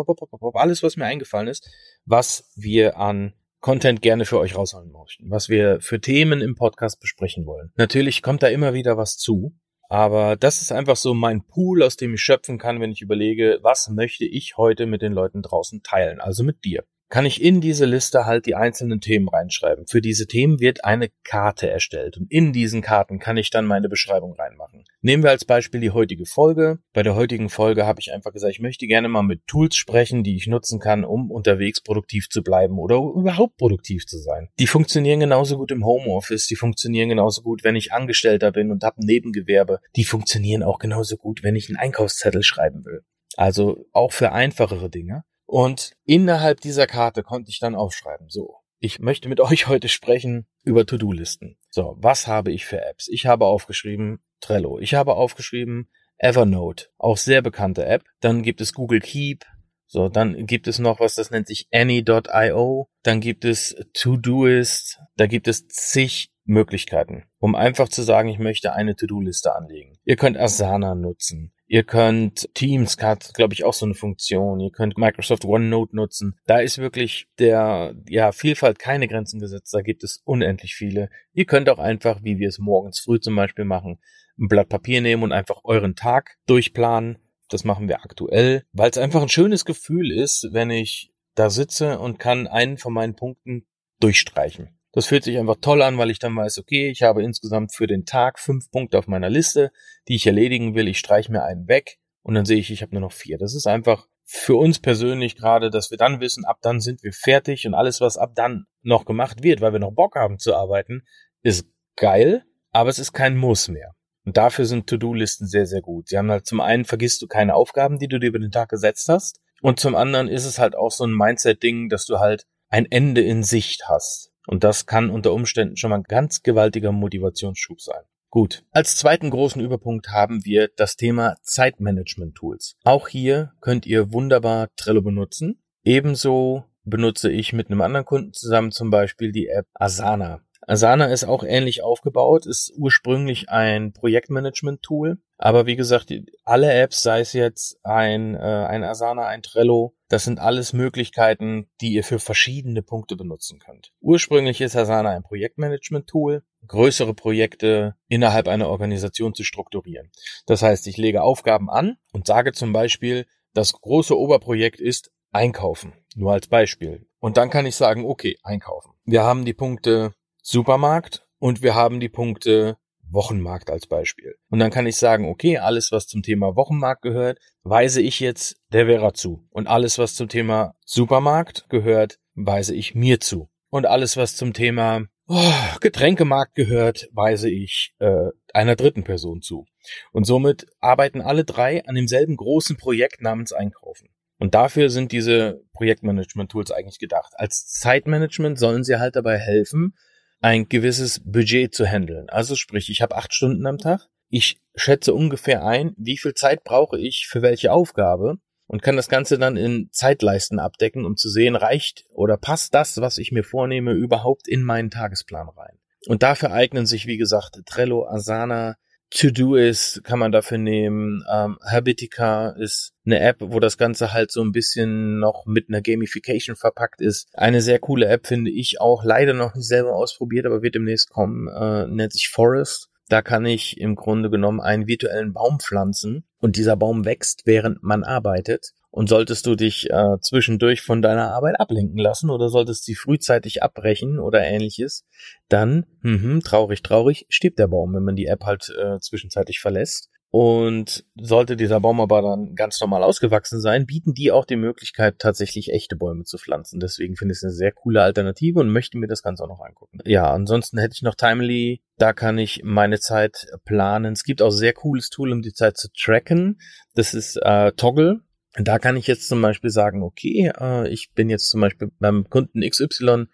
alles, 0.54 0.82
was 0.82 0.96
mir 0.96 1.04
eingefallen 1.04 1.48
ist, 1.48 1.70
was 2.04 2.50
wir 2.56 2.96
an 2.98 3.34
Content 3.62 4.02
gerne 4.02 4.24
für 4.26 4.38
euch 4.38 4.56
rausholen 4.56 4.90
möchten, 4.90 5.30
was 5.30 5.48
wir 5.48 5.80
für 5.80 6.00
Themen 6.00 6.40
im 6.40 6.56
Podcast 6.56 7.00
besprechen 7.00 7.46
wollen. 7.46 7.72
Natürlich 7.76 8.20
kommt 8.20 8.42
da 8.42 8.48
immer 8.48 8.74
wieder 8.74 8.98
was 8.98 9.16
zu, 9.16 9.56
aber 9.88 10.36
das 10.36 10.60
ist 10.60 10.72
einfach 10.72 10.96
so 10.96 11.14
mein 11.14 11.46
Pool, 11.46 11.82
aus 11.82 11.96
dem 11.96 12.14
ich 12.14 12.20
schöpfen 12.20 12.58
kann, 12.58 12.80
wenn 12.80 12.90
ich 12.90 13.02
überlege, 13.02 13.60
was 13.62 13.88
möchte 13.88 14.24
ich 14.24 14.56
heute 14.56 14.86
mit 14.86 15.00
den 15.00 15.12
Leuten 15.12 15.42
draußen 15.42 15.82
teilen, 15.82 16.20
also 16.20 16.42
mit 16.42 16.64
dir 16.64 16.84
kann 17.12 17.26
ich 17.26 17.42
in 17.42 17.60
diese 17.60 17.84
Liste 17.84 18.24
halt 18.24 18.46
die 18.46 18.54
einzelnen 18.54 19.02
Themen 19.02 19.28
reinschreiben. 19.28 19.86
Für 19.86 20.00
diese 20.00 20.26
Themen 20.26 20.60
wird 20.60 20.82
eine 20.82 21.10
Karte 21.24 21.68
erstellt 21.68 22.16
und 22.16 22.32
in 22.32 22.54
diesen 22.54 22.80
Karten 22.80 23.18
kann 23.18 23.36
ich 23.36 23.50
dann 23.50 23.66
meine 23.66 23.90
Beschreibung 23.90 24.32
reinmachen. 24.32 24.84
Nehmen 25.02 25.22
wir 25.22 25.28
als 25.28 25.44
Beispiel 25.44 25.80
die 25.80 25.90
heutige 25.90 26.24
Folge. 26.24 26.78
Bei 26.94 27.02
der 27.02 27.14
heutigen 27.14 27.50
Folge 27.50 27.84
habe 27.84 28.00
ich 28.00 28.14
einfach 28.14 28.32
gesagt, 28.32 28.54
ich 28.54 28.60
möchte 28.60 28.86
gerne 28.86 29.10
mal 29.10 29.20
mit 29.20 29.46
Tools 29.46 29.76
sprechen, 29.76 30.24
die 30.24 30.36
ich 30.36 30.46
nutzen 30.46 30.80
kann, 30.80 31.04
um 31.04 31.30
unterwegs 31.30 31.82
produktiv 31.82 32.30
zu 32.30 32.42
bleiben 32.42 32.78
oder 32.78 32.96
überhaupt 32.96 33.58
produktiv 33.58 34.06
zu 34.06 34.16
sein. 34.16 34.48
Die 34.58 34.66
funktionieren 34.66 35.20
genauso 35.20 35.58
gut 35.58 35.70
im 35.70 35.84
Homeoffice, 35.84 36.46
die 36.46 36.56
funktionieren 36.56 37.10
genauso 37.10 37.42
gut, 37.42 37.62
wenn 37.62 37.76
ich 37.76 37.92
Angestellter 37.92 38.52
bin 38.52 38.70
und 38.70 38.84
habe 38.84 39.02
ein 39.02 39.04
Nebengewerbe. 39.04 39.80
Die 39.96 40.04
funktionieren 40.04 40.62
auch 40.62 40.78
genauso 40.78 41.18
gut, 41.18 41.42
wenn 41.42 41.56
ich 41.56 41.68
einen 41.68 41.76
Einkaufszettel 41.76 42.42
schreiben 42.42 42.86
will. 42.86 43.02
Also 43.36 43.84
auch 43.92 44.12
für 44.12 44.32
einfachere 44.32 44.88
Dinge. 44.88 45.24
Und 45.52 45.92
innerhalb 46.06 46.62
dieser 46.62 46.86
Karte 46.86 47.22
konnte 47.22 47.50
ich 47.50 47.58
dann 47.58 47.74
aufschreiben, 47.74 48.30
so, 48.30 48.54
ich 48.78 49.00
möchte 49.00 49.28
mit 49.28 49.38
euch 49.40 49.66
heute 49.66 49.88
sprechen 49.88 50.46
über 50.64 50.86
To-Do-Listen. 50.86 51.58
So, 51.68 51.94
was 51.98 52.26
habe 52.26 52.50
ich 52.50 52.64
für 52.64 52.82
Apps? 52.82 53.06
Ich 53.08 53.26
habe 53.26 53.44
aufgeschrieben 53.44 54.22
Trello. 54.40 54.78
Ich 54.78 54.94
habe 54.94 55.12
aufgeschrieben 55.12 55.90
Evernote, 56.16 56.86
auch 56.96 57.18
sehr 57.18 57.42
bekannte 57.42 57.84
App. 57.84 58.02
Dann 58.20 58.42
gibt 58.42 58.62
es 58.62 58.72
Google 58.72 59.00
Keep. 59.00 59.44
So, 59.86 60.08
dann 60.08 60.46
gibt 60.46 60.68
es 60.68 60.78
noch 60.78 61.00
was, 61.00 61.16
das 61.16 61.30
nennt 61.30 61.48
sich 61.48 61.68
Any.io. 61.70 62.88
Dann 63.02 63.20
gibt 63.20 63.44
es 63.44 63.76
Todoist. 63.92 65.00
Da 65.16 65.26
gibt 65.26 65.48
es 65.48 65.68
zig 65.68 66.32
Möglichkeiten, 66.44 67.24
um 67.38 67.54
einfach 67.54 67.90
zu 67.90 68.00
sagen, 68.02 68.30
ich 68.30 68.38
möchte 68.38 68.72
eine 68.72 68.96
To-Do-Liste 68.96 69.54
anlegen. 69.54 69.98
Ihr 70.04 70.16
könnt 70.16 70.38
Asana 70.38 70.94
nutzen. 70.94 71.52
Ihr 71.72 71.84
könnt 71.84 72.50
Teams 72.52 72.98
hat, 73.00 73.32
glaube 73.32 73.54
ich, 73.54 73.64
auch 73.64 73.72
so 73.72 73.86
eine 73.86 73.94
Funktion. 73.94 74.60
Ihr 74.60 74.72
könnt 74.72 74.98
Microsoft 74.98 75.46
OneNote 75.46 75.96
nutzen. 75.96 76.38
Da 76.44 76.58
ist 76.58 76.76
wirklich 76.76 77.28
der 77.38 77.94
ja 78.10 78.32
Vielfalt 78.32 78.78
keine 78.78 79.08
Grenzen 79.08 79.40
gesetzt. 79.40 79.72
Da 79.72 79.80
gibt 79.80 80.04
es 80.04 80.20
unendlich 80.26 80.74
viele. 80.74 81.08
Ihr 81.32 81.46
könnt 81.46 81.70
auch 81.70 81.78
einfach, 81.78 82.22
wie 82.22 82.36
wir 82.36 82.48
es 82.48 82.58
morgens 82.58 83.00
früh 83.00 83.20
zum 83.20 83.36
Beispiel 83.36 83.64
machen, 83.64 84.00
ein 84.38 84.48
Blatt 84.48 84.68
Papier 84.68 85.00
nehmen 85.00 85.22
und 85.22 85.32
einfach 85.32 85.62
euren 85.64 85.96
Tag 85.96 86.36
durchplanen. 86.46 87.16
Das 87.48 87.64
machen 87.64 87.88
wir 87.88 88.04
aktuell, 88.04 88.64
weil 88.74 88.90
es 88.90 88.98
einfach 88.98 89.22
ein 89.22 89.30
schönes 89.30 89.64
Gefühl 89.64 90.12
ist, 90.12 90.48
wenn 90.52 90.68
ich 90.68 91.10
da 91.36 91.48
sitze 91.48 91.98
und 91.98 92.18
kann 92.18 92.48
einen 92.48 92.76
von 92.76 92.92
meinen 92.92 93.16
Punkten 93.16 93.64
durchstreichen. 93.98 94.78
Das 94.92 95.06
fühlt 95.06 95.24
sich 95.24 95.38
einfach 95.38 95.56
toll 95.60 95.82
an, 95.82 95.96
weil 95.98 96.10
ich 96.10 96.18
dann 96.18 96.36
weiß, 96.36 96.58
okay, 96.58 96.90
ich 96.90 97.02
habe 97.02 97.22
insgesamt 97.22 97.74
für 97.74 97.86
den 97.86 98.04
Tag 98.04 98.38
fünf 98.38 98.70
Punkte 98.70 98.98
auf 98.98 99.06
meiner 99.06 99.30
Liste, 99.30 99.72
die 100.08 100.16
ich 100.16 100.26
erledigen 100.26 100.74
will. 100.74 100.86
Ich 100.86 100.98
streiche 100.98 101.32
mir 101.32 101.44
einen 101.44 101.66
weg 101.66 101.98
und 102.22 102.34
dann 102.34 102.44
sehe 102.44 102.58
ich, 102.58 102.70
ich 102.70 102.82
habe 102.82 102.92
nur 102.92 103.00
noch 103.00 103.12
vier. 103.12 103.38
Das 103.38 103.54
ist 103.54 103.66
einfach 103.66 104.06
für 104.24 104.56
uns 104.56 104.80
persönlich 104.80 105.36
gerade, 105.36 105.70
dass 105.70 105.90
wir 105.90 105.98
dann 105.98 106.20
wissen, 106.20 106.44
ab 106.44 106.58
dann 106.62 106.80
sind 106.80 107.02
wir 107.02 107.12
fertig 107.12 107.66
und 107.66 107.74
alles, 107.74 108.00
was 108.00 108.16
ab 108.16 108.32
dann 108.34 108.66
noch 108.82 109.04
gemacht 109.04 109.42
wird, 109.42 109.60
weil 109.60 109.72
wir 109.72 109.80
noch 109.80 109.92
Bock 109.92 110.14
haben 110.14 110.38
zu 110.38 110.54
arbeiten, 110.54 111.02
ist 111.42 111.66
geil, 111.96 112.44
aber 112.70 112.90
es 112.90 112.98
ist 112.98 113.12
kein 113.12 113.36
Muss 113.36 113.68
mehr. 113.68 113.94
Und 114.24 114.36
dafür 114.36 114.66
sind 114.66 114.86
To-Do-Listen 114.86 115.46
sehr, 115.46 115.66
sehr 115.66 115.80
gut. 115.80 116.08
Sie 116.08 116.16
haben 116.16 116.30
halt 116.30 116.46
zum 116.46 116.60
einen 116.60 116.84
vergisst 116.84 117.20
du 117.22 117.26
keine 117.26 117.54
Aufgaben, 117.54 117.98
die 117.98 118.08
du 118.08 118.20
dir 118.20 118.28
über 118.28 118.38
den 118.38 118.52
Tag 118.52 118.68
gesetzt 118.68 119.08
hast. 119.08 119.40
Und 119.60 119.80
zum 119.80 119.94
anderen 119.94 120.28
ist 120.28 120.44
es 120.44 120.58
halt 120.58 120.76
auch 120.76 120.90
so 120.90 121.04
ein 121.04 121.12
Mindset-Ding, 121.12 121.88
dass 121.88 122.06
du 122.06 122.18
halt 122.18 122.46
ein 122.68 122.86
Ende 122.90 123.20
in 123.20 123.42
Sicht 123.42 123.88
hast. 123.88 124.31
Und 124.46 124.64
das 124.64 124.86
kann 124.86 125.10
unter 125.10 125.32
Umständen 125.32 125.76
schon 125.76 125.90
mal 125.90 125.96
ein 125.96 126.04
ganz 126.04 126.42
gewaltiger 126.42 126.92
Motivationsschub 126.92 127.80
sein. 127.80 128.02
Gut. 128.30 128.64
Als 128.70 128.96
zweiten 128.96 129.28
großen 129.28 129.60
Überpunkt 129.60 130.08
haben 130.08 130.44
wir 130.44 130.68
das 130.74 130.96
Thema 130.96 131.36
Zeitmanagement-Tools. 131.42 132.76
Auch 132.82 133.08
hier 133.08 133.52
könnt 133.60 133.86
ihr 133.86 134.12
wunderbar 134.12 134.70
Trello 134.76 135.02
benutzen. 135.02 135.62
Ebenso 135.84 136.64
benutze 136.84 137.30
ich 137.30 137.52
mit 137.52 137.70
einem 137.70 137.82
anderen 137.82 138.06
Kunden 138.06 138.32
zusammen 138.32 138.70
zum 138.70 138.90
Beispiel 138.90 139.32
die 139.32 139.48
App 139.48 139.66
Asana. 139.74 140.40
Asana 140.66 141.06
ist 141.06 141.24
auch 141.24 141.42
ähnlich 141.44 141.82
aufgebaut, 141.82 142.46
ist 142.46 142.72
ursprünglich 142.76 143.48
ein 143.48 143.92
Projektmanagement-Tool, 143.92 145.18
aber 145.36 145.66
wie 145.66 145.76
gesagt, 145.76 146.12
alle 146.44 146.72
Apps, 146.72 147.02
sei 147.02 147.20
es 147.20 147.32
jetzt 147.32 147.78
ein, 147.82 148.36
äh, 148.36 148.38
ein 148.38 148.84
Asana, 148.84 149.26
ein 149.26 149.42
Trello, 149.42 149.94
das 150.08 150.24
sind 150.24 150.38
alles 150.38 150.72
Möglichkeiten, 150.72 151.68
die 151.80 151.94
ihr 151.94 152.04
für 152.04 152.18
verschiedene 152.18 152.82
Punkte 152.82 153.16
benutzen 153.16 153.58
könnt. 153.58 153.92
Ursprünglich 154.00 154.60
ist 154.60 154.76
Asana 154.76 155.10
ein 155.10 155.24
Projektmanagement-Tool, 155.24 156.44
größere 156.66 157.14
Projekte 157.14 157.96
innerhalb 158.08 158.46
einer 158.46 158.68
Organisation 158.68 159.34
zu 159.34 159.42
strukturieren. 159.42 160.10
Das 160.46 160.62
heißt, 160.62 160.86
ich 160.86 160.96
lege 160.96 161.22
Aufgaben 161.22 161.70
an 161.70 161.96
und 162.12 162.26
sage 162.26 162.52
zum 162.52 162.72
Beispiel, 162.72 163.26
das 163.52 163.72
große 163.72 164.16
Oberprojekt 164.16 164.80
ist 164.80 165.10
Einkaufen. 165.32 165.94
Nur 166.14 166.32
als 166.32 166.46
Beispiel. 166.46 167.06
Und 167.18 167.38
dann 167.38 167.48
kann 167.48 167.64
ich 167.64 167.74
sagen, 167.74 168.04
okay, 168.04 168.36
einkaufen. 168.42 168.92
Wir 169.04 169.22
haben 169.22 169.46
die 169.46 169.54
Punkte 169.54 170.14
Supermarkt 170.42 171.26
und 171.38 171.62
wir 171.62 171.74
haben 171.74 172.00
die 172.00 172.08
Punkte 172.08 172.76
Wochenmarkt 173.12 173.70
als 173.70 173.86
Beispiel. 173.86 174.34
Und 174.48 174.58
dann 174.58 174.70
kann 174.70 174.86
ich 174.86 174.96
sagen, 174.96 175.28
okay, 175.28 175.58
alles, 175.58 175.92
was 175.92 176.06
zum 176.06 176.22
Thema 176.22 176.56
Wochenmarkt 176.56 177.02
gehört, 177.02 177.38
weise 177.62 178.00
ich 178.00 178.20
jetzt 178.20 178.56
der 178.72 178.86
Vera 178.86 179.14
zu. 179.14 179.46
Und 179.50 179.66
alles, 179.68 179.98
was 179.98 180.14
zum 180.14 180.28
Thema 180.28 180.74
Supermarkt 180.84 181.68
gehört, 181.68 182.18
weise 182.34 182.74
ich 182.74 182.94
mir 182.94 183.20
zu. 183.20 183.50
Und 183.70 183.86
alles, 183.86 184.16
was 184.16 184.36
zum 184.36 184.52
Thema 184.52 185.02
oh, 185.28 185.52
Getränkemarkt 185.80 186.54
gehört, 186.54 187.08
weise 187.12 187.50
ich 187.50 187.94
äh, 187.98 188.30
einer 188.52 188.76
dritten 188.76 189.04
Person 189.04 189.42
zu. 189.42 189.66
Und 190.12 190.24
somit 190.24 190.66
arbeiten 190.80 191.20
alle 191.20 191.44
drei 191.44 191.84
an 191.86 191.94
demselben 191.94 192.36
großen 192.36 192.76
Projekt 192.76 193.22
namens 193.22 193.52
Einkaufen. 193.52 194.08
Und 194.38 194.54
dafür 194.54 194.90
sind 194.90 195.12
diese 195.12 195.62
Projektmanagement-Tools 195.72 196.72
eigentlich 196.72 196.98
gedacht. 196.98 197.32
Als 197.36 197.66
Zeitmanagement 197.68 198.58
sollen 198.58 198.82
sie 198.82 198.98
halt 198.98 199.14
dabei 199.14 199.38
helfen, 199.38 199.94
ein 200.42 200.68
gewisses 200.68 201.20
Budget 201.24 201.74
zu 201.74 201.86
handeln. 201.86 202.28
Also 202.28 202.56
sprich, 202.56 202.90
ich 202.90 203.00
habe 203.00 203.16
acht 203.16 203.32
Stunden 203.32 203.66
am 203.66 203.78
Tag. 203.78 204.08
Ich 204.28 204.58
schätze 204.74 205.14
ungefähr 205.14 205.64
ein, 205.64 205.94
wie 205.96 206.18
viel 206.18 206.34
Zeit 206.34 206.64
brauche 206.64 206.98
ich 206.98 207.28
für 207.28 207.42
welche 207.42 207.72
Aufgabe 207.72 208.38
und 208.66 208.82
kann 208.82 208.96
das 208.96 209.08
Ganze 209.08 209.38
dann 209.38 209.56
in 209.56 209.88
Zeitleisten 209.92 210.58
abdecken, 210.58 211.04
um 211.04 211.16
zu 211.16 211.28
sehen, 211.28 211.54
reicht 211.54 212.06
oder 212.10 212.36
passt 212.36 212.74
das, 212.74 213.00
was 213.00 213.18
ich 213.18 213.30
mir 213.30 213.44
vornehme, 213.44 213.92
überhaupt 213.92 214.48
in 214.48 214.62
meinen 214.62 214.90
Tagesplan 214.90 215.48
rein. 215.48 215.78
Und 216.06 216.22
dafür 216.22 216.52
eignen 216.52 216.86
sich, 216.86 217.06
wie 217.06 217.18
gesagt, 217.18 217.60
Trello, 217.66 218.06
Asana, 218.06 218.76
To-Do 219.14 219.56
ist, 219.56 220.02
kann 220.04 220.18
man 220.18 220.32
dafür 220.32 220.58
nehmen. 220.58 221.22
Ähm, 221.30 221.58
Habitica 221.62 222.50
ist 222.50 222.92
eine 223.04 223.20
App, 223.20 223.36
wo 223.40 223.60
das 223.60 223.76
Ganze 223.76 224.12
halt 224.12 224.32
so 224.32 224.42
ein 224.42 224.52
bisschen 224.52 225.18
noch 225.18 225.44
mit 225.44 225.68
einer 225.68 225.82
Gamification 225.82 226.56
verpackt 226.56 227.02
ist. 227.02 227.28
Eine 227.34 227.60
sehr 227.60 227.78
coole 227.78 228.06
App 228.06 228.26
finde 228.26 228.50
ich 228.50 228.80
auch 228.80 229.04
leider 229.04 229.34
noch 229.34 229.54
nicht 229.54 229.66
selber 229.66 229.94
ausprobiert, 229.94 230.46
aber 230.46 230.62
wird 230.62 230.76
demnächst 230.76 231.10
kommen. 231.10 231.48
Äh, 231.48 231.86
nennt 231.88 232.14
sich 232.14 232.28
Forest. 232.28 232.88
Da 233.08 233.20
kann 233.20 233.44
ich 233.44 233.78
im 233.78 233.96
Grunde 233.96 234.30
genommen 234.30 234.60
einen 234.60 234.86
virtuellen 234.86 235.34
Baum 235.34 235.60
pflanzen 235.60 236.24
und 236.40 236.56
dieser 236.56 236.76
Baum 236.76 237.04
wächst, 237.04 237.42
während 237.44 237.82
man 237.82 238.04
arbeitet. 238.04 238.72
Und 238.92 239.08
solltest 239.08 239.46
du 239.46 239.56
dich 239.56 239.88
äh, 239.90 240.18
zwischendurch 240.20 240.82
von 240.82 241.00
deiner 241.00 241.32
Arbeit 241.32 241.58
ablenken 241.58 241.98
lassen 241.98 242.28
oder 242.28 242.50
solltest 242.50 242.84
sie 242.84 242.94
frühzeitig 242.94 243.62
abbrechen 243.62 244.18
oder 244.18 244.44
ähnliches, 244.44 245.06
dann, 245.48 245.86
mh, 246.02 246.40
traurig, 246.44 246.82
traurig, 246.82 247.24
stirbt 247.30 247.58
der 247.58 247.68
Baum, 247.68 247.94
wenn 247.94 248.04
man 248.04 248.16
die 248.16 248.26
App 248.26 248.44
halt 248.44 248.68
äh, 248.78 248.98
zwischenzeitlich 249.00 249.60
verlässt. 249.60 250.10
Und 250.28 251.04
sollte 251.14 251.56
dieser 251.56 251.80
Baum 251.80 252.00
aber 252.00 252.22
dann 252.22 252.54
ganz 252.54 252.80
normal 252.80 253.02
ausgewachsen 253.02 253.60
sein, 253.60 253.84
bieten 253.84 254.14
die 254.14 254.30
auch 254.30 254.46
die 254.46 254.56
Möglichkeit, 254.56 255.18
tatsächlich 255.18 255.70
echte 255.72 255.94
Bäume 255.94 256.24
zu 256.24 256.38
pflanzen. 256.38 256.80
Deswegen 256.80 257.16
finde 257.16 257.32
ich 257.32 257.38
es 257.38 257.44
eine 257.44 257.52
sehr 257.52 257.72
coole 257.72 258.02
Alternative 258.02 258.60
und 258.60 258.70
möchte 258.70 258.96
mir 258.96 259.08
das 259.08 259.22
Ganze 259.22 259.44
auch 259.44 259.48
noch 259.48 259.60
angucken. 259.60 259.98
Ja, 260.06 260.30
ansonsten 260.30 260.78
hätte 260.78 260.94
ich 260.94 261.02
noch 261.02 261.14
Timely. 261.14 261.82
Da 261.98 262.14
kann 262.14 262.38
ich 262.38 262.62
meine 262.62 262.98
Zeit 262.98 263.46
planen. 263.66 264.14
Es 264.14 264.24
gibt 264.24 264.40
auch 264.40 264.50
sehr 264.50 264.72
cooles 264.72 265.10
Tool, 265.10 265.32
um 265.32 265.42
die 265.42 265.52
Zeit 265.52 265.76
zu 265.76 265.88
tracken. 265.92 266.58
Das 266.94 267.12
ist 267.12 267.36
äh, 267.36 267.72
Toggle. 267.72 268.20
Da 268.54 268.78
kann 268.78 268.96
ich 268.96 269.06
jetzt 269.06 269.28
zum 269.28 269.40
Beispiel 269.40 269.70
sagen, 269.70 270.02
okay, 270.02 270.52
äh, 270.58 270.88
ich 270.88 271.12
bin 271.14 271.30
jetzt 271.30 271.48
zum 271.48 271.60
Beispiel 271.60 271.90
beim 271.98 272.28
Kunden 272.28 272.60
XY 272.60 273.26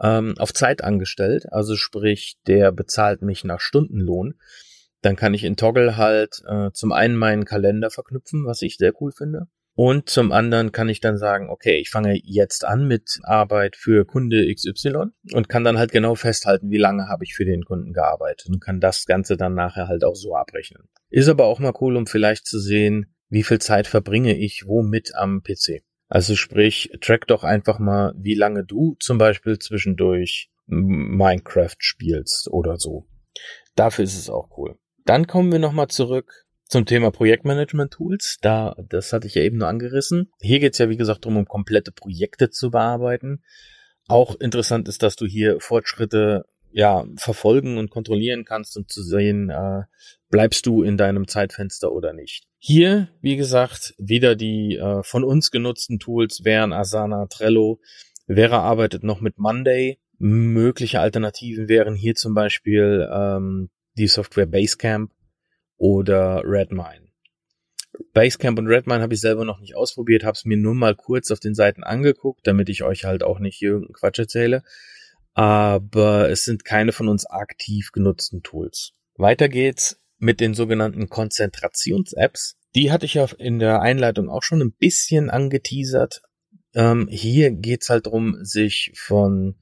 ähm, 0.00 0.34
auf 0.38 0.52
Zeit 0.52 0.84
angestellt, 0.84 1.46
also 1.50 1.74
sprich, 1.74 2.36
der 2.46 2.70
bezahlt 2.72 3.22
mich 3.22 3.44
nach 3.44 3.60
Stundenlohn. 3.60 4.34
Dann 5.00 5.16
kann 5.16 5.32
ich 5.32 5.44
in 5.44 5.56
Toggle 5.56 5.96
halt 5.96 6.42
äh, 6.46 6.70
zum 6.72 6.92
einen 6.92 7.16
meinen 7.16 7.44
Kalender 7.44 7.90
verknüpfen, 7.90 8.46
was 8.46 8.62
ich 8.62 8.76
sehr 8.76 8.92
cool 9.00 9.12
finde. 9.12 9.46
Und 9.74 10.10
zum 10.10 10.32
anderen 10.32 10.72
kann 10.72 10.88
ich 10.88 10.98
dann 10.98 11.18
sagen, 11.18 11.50
okay, 11.50 11.78
ich 11.78 11.88
fange 11.88 12.18
jetzt 12.24 12.64
an 12.64 12.88
mit 12.88 13.20
Arbeit 13.22 13.76
für 13.76 14.04
Kunde 14.04 14.52
XY 14.52 15.12
und 15.32 15.48
kann 15.48 15.62
dann 15.62 15.78
halt 15.78 15.92
genau 15.92 16.16
festhalten, 16.16 16.68
wie 16.70 16.78
lange 16.78 17.06
habe 17.06 17.22
ich 17.22 17.36
für 17.36 17.44
den 17.44 17.64
Kunden 17.64 17.92
gearbeitet 17.92 18.48
und 18.48 18.58
kann 18.58 18.80
das 18.80 19.06
Ganze 19.06 19.36
dann 19.36 19.54
nachher 19.54 19.86
halt 19.86 20.02
auch 20.02 20.16
so 20.16 20.34
abrechnen. 20.34 20.88
Ist 21.10 21.28
aber 21.28 21.44
auch 21.44 21.60
mal 21.60 21.74
cool, 21.80 21.96
um 21.96 22.08
vielleicht 22.08 22.44
zu 22.48 22.58
sehen, 22.58 23.14
wie 23.28 23.42
viel 23.42 23.58
Zeit 23.58 23.86
verbringe 23.86 24.36
ich 24.36 24.66
womit 24.66 25.14
am 25.14 25.42
PC. 25.42 25.82
Also 26.08 26.36
sprich, 26.36 26.90
track 27.00 27.26
doch 27.26 27.44
einfach 27.44 27.78
mal, 27.78 28.14
wie 28.16 28.34
lange 28.34 28.64
du 28.64 28.96
zum 28.98 29.18
Beispiel 29.18 29.58
zwischendurch 29.58 30.50
Minecraft 30.66 31.76
spielst 31.78 32.48
oder 32.50 32.76
so. 32.76 33.06
Dafür 33.74 34.04
ist 34.04 34.18
es 34.18 34.30
auch 34.30 34.56
cool. 34.56 34.78
Dann 35.04 35.26
kommen 35.26 35.52
wir 35.52 35.58
nochmal 35.58 35.88
zurück 35.88 36.46
zum 36.66 36.84
Thema 36.84 37.10
Projektmanagement-Tools. 37.10 38.38
Da, 38.40 38.74
das 38.88 39.12
hatte 39.12 39.26
ich 39.26 39.34
ja 39.34 39.42
eben 39.42 39.58
nur 39.58 39.68
angerissen. 39.68 40.30
Hier 40.40 40.60
geht 40.60 40.74
es 40.74 40.78
ja, 40.78 40.88
wie 40.88 40.96
gesagt, 40.96 41.24
darum, 41.24 41.38
um 41.38 41.46
komplette 41.46 41.92
Projekte 41.92 42.50
zu 42.50 42.70
bearbeiten. 42.70 43.42
Auch 44.06 44.36
interessant 44.36 44.88
ist, 44.88 45.02
dass 45.02 45.16
du 45.16 45.26
hier 45.26 45.60
Fortschritte 45.60 46.44
ja 46.70 47.04
verfolgen 47.16 47.78
und 47.78 47.90
kontrollieren 47.90 48.44
kannst, 48.44 48.76
um 48.76 48.86
zu 48.88 49.02
sehen, 49.02 49.50
äh, 49.50 49.82
bleibst 50.30 50.66
du 50.66 50.82
in 50.82 50.96
deinem 50.96 51.28
Zeitfenster 51.28 51.92
oder 51.92 52.12
nicht. 52.12 52.46
Hier, 52.58 53.08
wie 53.20 53.36
gesagt, 53.36 53.94
wieder 53.98 54.34
die 54.34 54.76
äh, 54.76 55.02
von 55.02 55.24
uns 55.24 55.50
genutzten 55.50 55.98
Tools 55.98 56.44
wären 56.44 56.72
Asana, 56.72 57.26
Trello. 57.26 57.80
Vera 58.26 58.60
arbeitet 58.60 59.04
noch 59.04 59.20
mit 59.20 59.38
Monday. 59.38 59.98
Mögliche 60.18 61.00
Alternativen 61.00 61.68
wären 61.68 61.94
hier 61.94 62.14
zum 62.14 62.34
Beispiel 62.34 63.08
ähm, 63.12 63.70
die 63.96 64.08
Software 64.08 64.46
Basecamp 64.46 65.12
oder 65.76 66.42
Redmine. 66.44 67.08
Basecamp 68.12 68.58
und 68.58 68.66
Redmine 68.66 69.00
habe 69.00 69.14
ich 69.14 69.20
selber 69.20 69.44
noch 69.44 69.60
nicht 69.60 69.76
ausprobiert, 69.76 70.24
habe 70.24 70.34
es 70.34 70.44
mir 70.44 70.56
nur 70.56 70.74
mal 70.74 70.94
kurz 70.94 71.30
auf 71.30 71.40
den 71.40 71.54
Seiten 71.54 71.84
angeguckt, 71.84 72.46
damit 72.46 72.68
ich 72.68 72.82
euch 72.82 73.04
halt 73.04 73.22
auch 73.22 73.38
nicht 73.38 73.62
irgendeinen 73.62 73.94
Quatsch 73.94 74.18
erzähle. 74.18 74.62
Aber 75.38 76.28
es 76.30 76.42
sind 76.42 76.64
keine 76.64 76.90
von 76.90 77.06
uns 77.06 77.24
aktiv 77.24 77.92
genutzten 77.92 78.42
Tools. 78.42 78.94
Weiter 79.14 79.48
geht's 79.48 80.00
mit 80.18 80.40
den 80.40 80.52
sogenannten 80.52 81.08
Konzentrations-Apps. 81.08 82.56
Die 82.74 82.90
hatte 82.90 83.06
ich 83.06 83.14
ja 83.14 83.24
in 83.38 83.60
der 83.60 83.80
Einleitung 83.80 84.30
auch 84.30 84.42
schon 84.42 84.60
ein 84.60 84.72
bisschen 84.72 85.30
angeteasert. 85.30 86.22
Ähm, 86.74 87.06
hier 87.08 87.52
geht's 87.52 87.88
halt 87.88 88.06
darum, 88.06 88.38
sich 88.42 88.90
von 88.96 89.60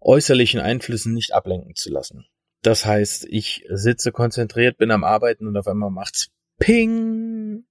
äußerlichen 0.00 0.58
Einflüssen 0.58 1.12
nicht 1.12 1.34
ablenken 1.34 1.74
zu 1.74 1.90
lassen. 1.92 2.24
Das 2.62 2.86
heißt, 2.86 3.26
ich 3.28 3.66
sitze 3.68 4.12
konzentriert, 4.12 4.78
bin 4.78 4.90
am 4.90 5.04
Arbeiten 5.04 5.46
und 5.46 5.58
auf 5.58 5.68
einmal 5.68 5.90
macht's 5.90 6.30
Ping. 6.58 7.66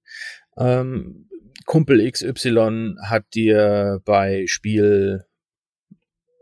Ähm, 0.56 1.28
Kumpel 1.66 2.08
XY 2.08 2.94
hat 3.02 3.24
dir 3.34 4.00
bei 4.04 4.44
Spiel 4.46 5.24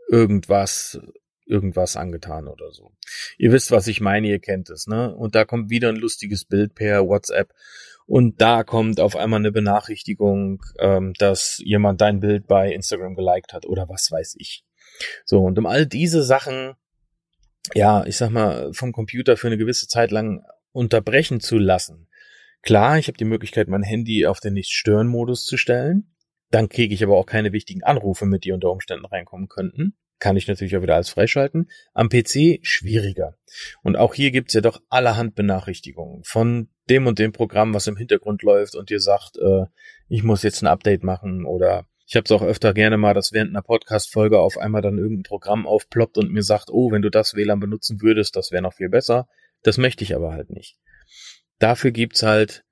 irgendwas 0.09 0.99
irgendwas 1.45 1.95
angetan 1.97 2.47
oder 2.47 2.71
so. 2.71 2.91
Ihr 3.37 3.51
wisst, 3.51 3.71
was 3.71 3.87
ich 3.87 4.01
meine, 4.01 4.27
ihr 4.27 4.39
kennt 4.39 4.69
es, 4.69 4.85
ne? 4.85 5.15
Und 5.15 5.33
da 5.33 5.45
kommt 5.45 5.69
wieder 5.69 5.89
ein 5.89 5.95
lustiges 5.95 6.45
Bild 6.45 6.75
per 6.75 7.07
WhatsApp 7.07 7.53
und 8.05 8.39
da 8.39 8.63
kommt 8.63 8.99
auf 8.99 9.15
einmal 9.15 9.39
eine 9.39 9.51
Benachrichtigung, 9.51 10.63
ähm, 10.79 11.13
dass 11.17 11.59
jemand 11.63 12.01
dein 12.01 12.19
Bild 12.19 12.47
bei 12.47 12.71
Instagram 12.71 13.15
geliked 13.15 13.51
hat 13.53 13.65
oder 13.65 13.89
was 13.89 14.11
weiß 14.11 14.35
ich. 14.37 14.63
So, 15.25 15.41
und 15.41 15.57
um 15.57 15.65
all 15.65 15.85
diese 15.85 16.23
Sachen, 16.23 16.73
ja, 17.73 18.05
ich 18.05 18.17
sag 18.17 18.29
mal, 18.29 18.71
vom 18.73 18.91
Computer 18.91 19.37
für 19.37 19.47
eine 19.47 19.57
gewisse 19.57 19.87
Zeit 19.87 20.11
lang 20.11 20.43
unterbrechen 20.71 21.39
zu 21.39 21.57
lassen. 21.57 22.07
Klar, 22.61 22.99
ich 22.99 23.07
habe 23.07 23.17
die 23.17 23.25
Möglichkeit, 23.25 23.67
mein 23.67 23.83
Handy 23.83 24.25
auf 24.25 24.39
den 24.39 24.53
Nicht-Stören-Modus 24.53 25.45
zu 25.45 25.57
stellen. 25.57 26.11
Dann 26.51 26.69
kriege 26.69 26.93
ich 26.93 27.03
aber 27.03 27.17
auch 27.17 27.25
keine 27.25 27.51
wichtigen 27.51 27.83
Anrufe 27.83 28.25
mit, 28.25 28.43
die 28.43 28.51
unter 28.51 28.71
Umständen 28.71 29.05
reinkommen 29.05 29.47
könnten 29.47 29.95
kann 30.19 30.35
ich 30.35 30.47
natürlich 30.47 30.75
auch 30.75 30.81
wieder 30.81 30.95
alles 30.95 31.09
freischalten. 31.09 31.69
Am 31.93 32.09
PC 32.09 32.59
schwieriger. 32.61 33.35
Und 33.81 33.95
auch 33.95 34.13
hier 34.13 34.31
gibt's 34.31 34.53
ja 34.53 34.61
doch 34.61 34.81
allerhand 34.89 35.35
Benachrichtigungen 35.35 36.23
von 36.23 36.69
dem 36.89 37.07
und 37.07 37.19
dem 37.19 37.31
Programm, 37.31 37.73
was 37.73 37.87
im 37.87 37.97
Hintergrund 37.97 38.43
läuft 38.43 38.75
und 38.75 38.89
dir 38.89 38.99
sagt, 38.99 39.37
äh, 39.37 39.65
ich 40.07 40.23
muss 40.23 40.43
jetzt 40.43 40.61
ein 40.61 40.67
Update 40.67 41.03
machen 41.03 41.45
oder 41.45 41.85
ich 42.05 42.15
habe 42.15 42.25
es 42.25 42.31
auch 42.31 42.41
öfter 42.41 42.73
gerne 42.73 42.97
mal, 42.97 43.13
dass 43.13 43.33
während 43.33 43.51
einer 43.51 43.61
Podcast-Folge 43.61 44.39
auf 44.39 44.57
einmal 44.57 44.81
dann 44.81 44.97
irgendein 44.97 45.23
Programm 45.23 45.67
aufploppt 45.67 46.17
und 46.17 46.31
mir 46.31 46.41
sagt, 46.41 46.69
oh, 46.71 46.91
wenn 46.91 47.03
du 47.03 47.11
das 47.11 47.35
WLAN 47.35 47.59
benutzen 47.59 48.01
würdest, 48.01 48.35
das 48.35 48.51
wäre 48.51 48.63
noch 48.63 48.73
viel 48.73 48.89
besser. 48.89 49.27
Das 49.61 49.77
möchte 49.77 50.03
ich 50.03 50.15
aber 50.15 50.33
halt 50.33 50.49
nicht. 50.49 50.77
Dafür 51.59 51.91
gibt's 51.91 52.23
halt 52.23 52.65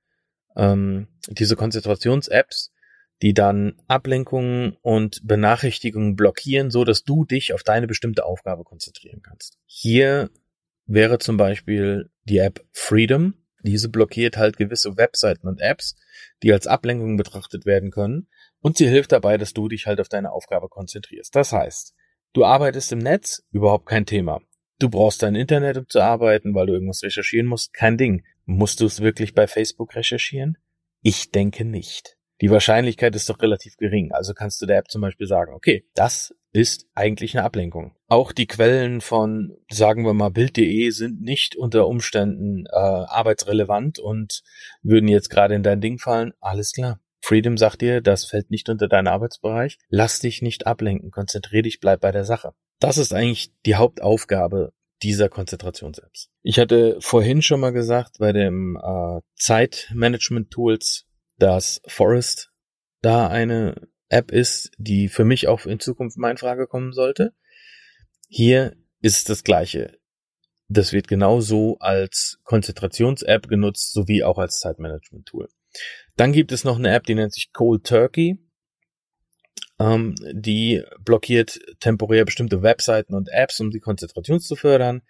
ähm, 0.55 1.07
diese 1.27 1.55
Konzentrations-Apps, 1.55 2.73
die 3.21 3.33
dann 3.33 3.81
Ablenkungen 3.87 4.77
und 4.81 5.21
Benachrichtigungen 5.25 6.15
blockieren, 6.15 6.69
so 6.69 6.83
dass 6.83 7.03
du 7.03 7.25
dich 7.25 7.53
auf 7.53 7.63
deine 7.63 7.87
bestimmte 7.87 8.25
Aufgabe 8.25 8.63
konzentrieren 8.63 9.21
kannst. 9.21 9.57
Hier 9.65 10.29
wäre 10.85 11.19
zum 11.19 11.37
Beispiel 11.37 12.09
die 12.23 12.37
App 12.37 12.65
Freedom. 12.71 13.33
Diese 13.63 13.89
blockiert 13.89 14.37
halt 14.37 14.57
gewisse 14.57 14.97
Webseiten 14.97 15.47
und 15.47 15.61
Apps, 15.61 15.95
die 16.43 16.53
als 16.53 16.67
Ablenkung 16.67 17.17
betrachtet 17.17 17.65
werden 17.65 17.91
können. 17.91 18.27
Und 18.59 18.77
sie 18.77 18.87
hilft 18.87 19.11
dabei, 19.11 19.37
dass 19.37 19.53
du 19.53 19.67
dich 19.67 19.87
halt 19.87 19.99
auf 19.99 20.09
deine 20.09 20.31
Aufgabe 20.31 20.69
konzentrierst. 20.69 21.35
Das 21.35 21.51
heißt, 21.51 21.95
du 22.33 22.45
arbeitest 22.45 22.91
im 22.91 22.99
Netz, 22.99 23.43
überhaupt 23.51 23.87
kein 23.87 24.05
Thema. 24.05 24.41
Du 24.79 24.89
brauchst 24.89 25.23
dein 25.23 25.35
Internet, 25.35 25.77
um 25.77 25.89
zu 25.89 26.01
arbeiten, 26.01 26.53
weil 26.53 26.67
du 26.67 26.73
irgendwas 26.73 27.01
recherchieren 27.01 27.47
musst, 27.47 27.73
kein 27.73 27.97
Ding. 27.97 28.23
Musst 28.45 28.79
du 28.79 28.85
es 28.85 29.01
wirklich 29.01 29.33
bei 29.33 29.47
Facebook 29.47 29.95
recherchieren? 29.95 30.57
Ich 31.01 31.31
denke 31.31 31.65
nicht. 31.65 32.16
Die 32.41 32.51
Wahrscheinlichkeit 32.51 33.15
ist 33.15 33.29
doch 33.29 33.41
relativ 33.41 33.77
gering. 33.77 34.11
Also 34.11 34.33
kannst 34.33 34.61
du 34.61 34.65
der 34.65 34.77
App 34.77 34.89
zum 34.89 35.01
Beispiel 35.01 35.27
sagen, 35.27 35.53
okay, 35.53 35.85
das 35.95 36.35
ist 36.51 36.87
eigentlich 36.95 37.35
eine 37.35 37.45
Ablenkung. 37.45 37.95
Auch 38.07 38.31
die 38.31 38.47
Quellen 38.47 39.01
von, 39.01 39.57
sagen 39.69 40.05
wir 40.05 40.13
mal, 40.13 40.29
Bild.de 40.29 40.89
sind 40.91 41.21
nicht 41.21 41.55
unter 41.55 41.87
Umständen 41.87 42.65
äh, 42.67 42.75
arbeitsrelevant 42.75 43.99
und 43.99 44.41
würden 44.81 45.09
jetzt 45.09 45.29
gerade 45.29 45.55
in 45.55 45.63
dein 45.63 45.81
Ding 45.81 45.99
fallen. 45.99 46.33
Alles 46.39 46.71
klar. 46.71 46.99
Freedom 47.21 47.57
sagt 47.57 47.81
dir, 47.81 48.01
das 48.01 48.25
fällt 48.25 48.51
nicht 48.51 48.69
unter 48.69 48.87
deinen 48.87 49.07
Arbeitsbereich. 49.07 49.77
Lass 49.89 50.19
dich 50.19 50.41
nicht 50.41 50.65
ablenken. 50.65 51.11
Konzentrier 51.11 51.63
dich, 51.63 51.79
bleib 51.79 52.01
bei 52.01 52.11
der 52.11 52.23
Sache. 52.23 52.53
Das 52.79 52.97
ist 52.97 53.13
eigentlich 53.13 53.51
die 53.65 53.75
Hauptaufgabe 53.75 54.71
dieser 55.03 55.29
Konzentrations-Apps. 55.29 56.29
Ich 56.41 56.59
hatte 56.59 56.97
vorhin 56.99 57.41
schon 57.41 57.59
mal 57.59 57.73
gesagt, 57.73 58.17
bei 58.19 58.31
dem 58.31 58.77
äh, 58.81 59.19
Zeitmanagement-Tools 59.35 61.06
dass 61.37 61.81
Forest 61.87 62.51
da 63.01 63.27
eine 63.27 63.87
App 64.09 64.31
ist, 64.31 64.71
die 64.77 65.09
für 65.09 65.25
mich 65.25 65.47
auch 65.47 65.65
in 65.65 65.79
Zukunft 65.79 66.17
mal 66.17 66.31
in 66.31 66.37
Frage 66.37 66.67
kommen 66.67 66.93
sollte. 66.93 67.33
Hier 68.29 68.75
ist 69.01 69.29
das 69.29 69.43
gleiche. 69.43 69.97
Das 70.69 70.91
wird 70.91 71.07
genauso 71.07 71.77
als 71.79 72.39
Konzentrations-App 72.43 73.47
genutzt, 73.47 73.93
sowie 73.93 74.23
auch 74.23 74.37
als 74.37 74.59
Zeitmanagement-Tool. 74.59 75.47
Dann 76.15 76.33
gibt 76.33 76.51
es 76.51 76.63
noch 76.63 76.77
eine 76.77 76.93
App, 76.93 77.05
die 77.05 77.15
nennt 77.15 77.33
sich 77.33 77.53
Cold 77.53 77.85
Turkey. 77.85 78.37
Ähm, 79.79 80.15
die 80.33 80.83
blockiert 80.99 81.59
temporär 81.79 82.25
bestimmte 82.25 82.63
Webseiten 82.63 83.13
und 83.13 83.29
Apps, 83.29 83.59
um 83.59 83.69
die 83.69 83.79
Konzentration 83.79 84.39
zu 84.39 84.55
fördern. 84.55 85.03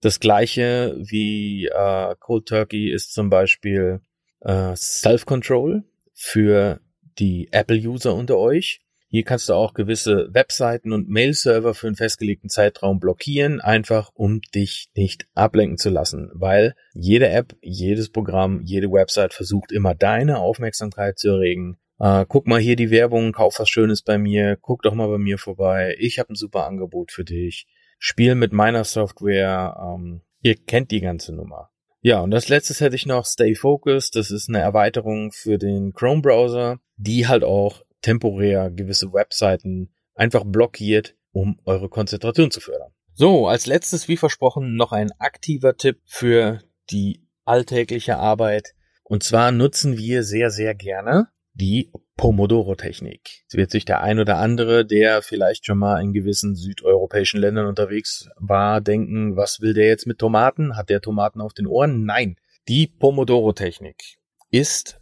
Das 0.00 0.20
gleiche 0.20 0.96
wie 0.98 1.66
äh, 1.66 2.14
Cold 2.18 2.46
Turkey 2.46 2.90
ist 2.90 3.12
zum 3.12 3.28
Beispiel 3.30 4.00
äh, 4.44 4.74
Self-Control 4.76 5.84
für 6.14 6.80
die 7.18 7.48
Apple-User 7.52 8.14
unter 8.14 8.38
euch. 8.38 8.80
Hier 9.08 9.24
kannst 9.24 9.50
du 9.50 9.52
auch 9.52 9.74
gewisse 9.74 10.32
Webseiten 10.32 10.92
und 10.92 11.10
Mail-Server 11.10 11.74
für 11.74 11.86
einen 11.86 11.96
festgelegten 11.96 12.48
Zeitraum 12.48 12.98
blockieren, 12.98 13.60
einfach 13.60 14.10
um 14.14 14.40
dich 14.54 14.88
nicht 14.96 15.26
ablenken 15.34 15.76
zu 15.76 15.90
lassen, 15.90 16.30
weil 16.32 16.74
jede 16.94 17.28
App, 17.28 17.54
jedes 17.60 18.08
Programm, 18.08 18.62
jede 18.62 18.90
Website 18.90 19.34
versucht 19.34 19.70
immer 19.70 19.94
deine 19.94 20.38
Aufmerksamkeit 20.38 21.18
zu 21.18 21.28
erregen. 21.28 21.76
Äh, 21.98 22.24
guck 22.26 22.46
mal 22.46 22.58
hier 22.58 22.76
die 22.76 22.90
Werbung, 22.90 23.32
kauf 23.32 23.58
was 23.58 23.68
Schönes 23.68 24.00
bei 24.00 24.16
mir, 24.16 24.56
guck 24.58 24.82
doch 24.82 24.94
mal 24.94 25.08
bei 25.08 25.18
mir 25.18 25.36
vorbei, 25.36 25.94
ich 25.98 26.18
habe 26.18 26.32
ein 26.32 26.36
super 26.36 26.64
Angebot 26.64 27.12
für 27.12 27.24
dich. 27.24 27.66
Spiel 27.98 28.34
mit 28.34 28.54
meiner 28.54 28.84
Software, 28.84 29.76
ähm, 29.78 30.22
ihr 30.40 30.56
kennt 30.56 30.90
die 30.90 31.02
ganze 31.02 31.34
Nummer. 31.34 31.71
Ja, 32.04 32.20
und 32.20 32.34
als 32.34 32.48
letztes 32.48 32.80
hätte 32.80 32.96
ich 32.96 33.06
noch 33.06 33.24
Stay 33.24 33.54
Focused. 33.54 34.16
Das 34.16 34.32
ist 34.32 34.48
eine 34.48 34.58
Erweiterung 34.58 35.30
für 35.30 35.56
den 35.56 35.92
Chrome-Browser, 35.92 36.80
die 36.96 37.28
halt 37.28 37.44
auch 37.44 37.82
temporär 38.02 38.70
gewisse 38.70 39.12
Webseiten 39.12 39.94
einfach 40.14 40.42
blockiert, 40.44 41.14
um 41.30 41.60
eure 41.64 41.88
Konzentration 41.88 42.50
zu 42.50 42.60
fördern. 42.60 42.90
So, 43.14 43.46
als 43.46 43.66
letztes, 43.66 44.08
wie 44.08 44.16
versprochen, 44.16 44.74
noch 44.74 44.90
ein 44.90 45.12
aktiver 45.18 45.76
Tipp 45.76 46.00
für 46.04 46.60
die 46.90 47.24
alltägliche 47.44 48.16
Arbeit. 48.16 48.74
Und 49.04 49.22
zwar 49.22 49.52
nutzen 49.52 49.96
wir 49.96 50.24
sehr, 50.24 50.50
sehr 50.50 50.74
gerne 50.74 51.28
die 51.54 51.92
Pomodoro-Technik. 52.22 53.42
Es 53.48 53.56
wird 53.56 53.72
sich 53.72 53.84
der 53.84 54.00
ein 54.00 54.20
oder 54.20 54.36
andere, 54.36 54.86
der 54.86 55.22
vielleicht 55.22 55.66
schon 55.66 55.78
mal 55.78 56.00
in 56.00 56.12
gewissen 56.12 56.54
südeuropäischen 56.54 57.40
Ländern 57.40 57.66
unterwegs 57.66 58.28
war, 58.36 58.80
denken, 58.80 59.34
was 59.34 59.60
will 59.60 59.74
der 59.74 59.88
jetzt 59.88 60.06
mit 60.06 60.20
Tomaten? 60.20 60.76
Hat 60.76 60.88
der 60.88 61.00
Tomaten 61.00 61.40
auf 61.40 61.52
den 61.52 61.66
Ohren? 61.66 62.04
Nein. 62.04 62.36
Die 62.68 62.86
Pomodoro-Technik 62.86 64.20
ist 64.52 65.00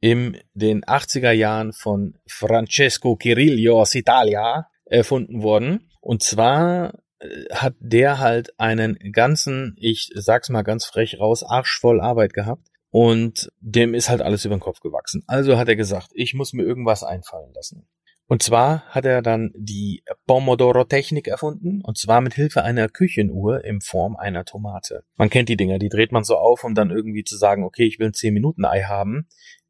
in 0.00 0.38
den 0.54 0.82
80er 0.82 1.32
Jahren 1.32 1.74
von 1.74 2.14
Francesco 2.26 3.18
Cirillo 3.20 3.82
aus 3.82 3.94
Italia 3.94 4.66
erfunden 4.86 5.42
worden. 5.42 5.90
Und 6.00 6.22
zwar 6.22 6.94
äh, 7.18 7.28
hat 7.52 7.74
der 7.80 8.18
halt 8.18 8.58
einen 8.58 8.98
ganzen, 9.12 9.76
ich 9.78 10.08
sag's 10.14 10.48
mal 10.48 10.62
ganz 10.62 10.86
frech 10.86 11.20
raus, 11.20 11.44
Arsch 11.46 11.78
voll 11.78 12.00
Arbeit 12.00 12.32
gehabt 12.32 12.71
und 12.92 13.50
dem 13.58 13.94
ist 13.94 14.10
halt 14.10 14.20
alles 14.20 14.44
über 14.44 14.54
den 14.54 14.60
Kopf 14.60 14.80
gewachsen. 14.80 15.24
Also 15.26 15.56
hat 15.56 15.68
er 15.68 15.76
gesagt, 15.76 16.10
ich 16.12 16.34
muss 16.34 16.52
mir 16.52 16.62
irgendwas 16.62 17.02
einfallen 17.02 17.52
lassen. 17.54 17.88
Und 18.26 18.42
zwar 18.42 18.82
hat 18.86 19.06
er 19.06 19.22
dann 19.22 19.50
die 19.56 20.04
Pomodoro-Technik 20.26 21.26
erfunden, 21.26 21.80
und 21.82 21.96
zwar 21.96 22.20
mit 22.20 22.34
Hilfe 22.34 22.62
einer 22.62 22.88
Küchenuhr 22.88 23.64
in 23.64 23.80
Form 23.80 24.14
einer 24.16 24.44
Tomate. 24.44 25.04
Man 25.16 25.30
kennt 25.30 25.48
die 25.48 25.56
Dinger, 25.56 25.78
die 25.78 25.88
dreht 25.88 26.12
man 26.12 26.22
so 26.22 26.36
auf, 26.36 26.64
um 26.64 26.74
dann 26.74 26.90
irgendwie 26.90 27.24
zu 27.24 27.36
sagen, 27.36 27.64
okay, 27.64 27.84
ich 27.84 27.98
will 27.98 28.08
ein 28.08 28.12
10-Minuten-Ei 28.12 28.82
haben. 28.82 29.26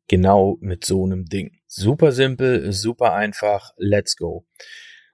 Genau 0.09 0.59
mit 0.61 0.85
so 0.85 1.05
einem 1.05 1.25
Ding. 1.27 1.61
Super 1.69 2.11
simpel, 2.11 2.73
super 2.73 3.15
einfach, 3.15 3.71
let's 3.77 4.17
go. 4.17 4.47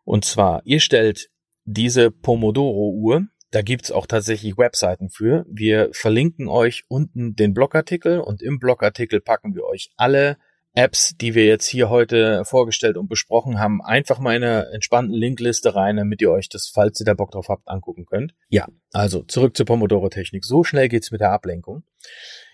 Und 0.04 0.24
zwar, 0.24 0.62
ihr 0.64 0.80
stellt 0.80 1.30
diese 1.64 2.10
Pomodoro-Uhr 2.10 3.28
Da 3.50 3.62
gibt's 3.62 3.90
auch 3.90 4.06
tatsächlich 4.06 4.58
Webseiten 4.58 5.08
für. 5.08 5.46
Wir 5.48 5.90
verlinken 5.92 6.48
euch 6.48 6.84
unten 6.88 7.34
den 7.34 7.54
Blogartikel 7.54 8.20
und 8.20 8.42
im 8.42 8.58
Blogartikel 8.58 9.20
packen 9.20 9.54
wir 9.54 9.64
euch 9.64 9.90
alle 9.96 10.36
Apps, 10.74 11.16
die 11.16 11.34
wir 11.34 11.46
jetzt 11.46 11.66
hier 11.66 11.88
heute 11.88 12.44
vorgestellt 12.44 12.96
und 12.96 13.08
besprochen 13.08 13.58
haben, 13.58 13.82
einfach 13.82 14.18
mal 14.20 14.36
in 14.36 14.44
eine 14.44 14.70
entspannten 14.72 15.14
Linkliste 15.14 15.74
rein, 15.74 15.96
damit 15.96 16.20
ihr 16.20 16.30
euch 16.30 16.48
das, 16.48 16.70
falls 16.72 17.00
ihr 17.00 17.06
da 17.06 17.14
Bock 17.14 17.32
drauf 17.32 17.48
habt, 17.48 17.66
angucken 17.66 18.06
könnt. 18.06 18.34
Ja, 18.48 18.68
also 18.92 19.22
zurück 19.22 19.56
zur 19.56 19.66
Pomodoro-Technik. 19.66 20.44
So 20.44 20.62
schnell 20.62 20.88
geht's 20.88 21.10
mit 21.10 21.20
der 21.20 21.32
Ablenkung. 21.32 21.82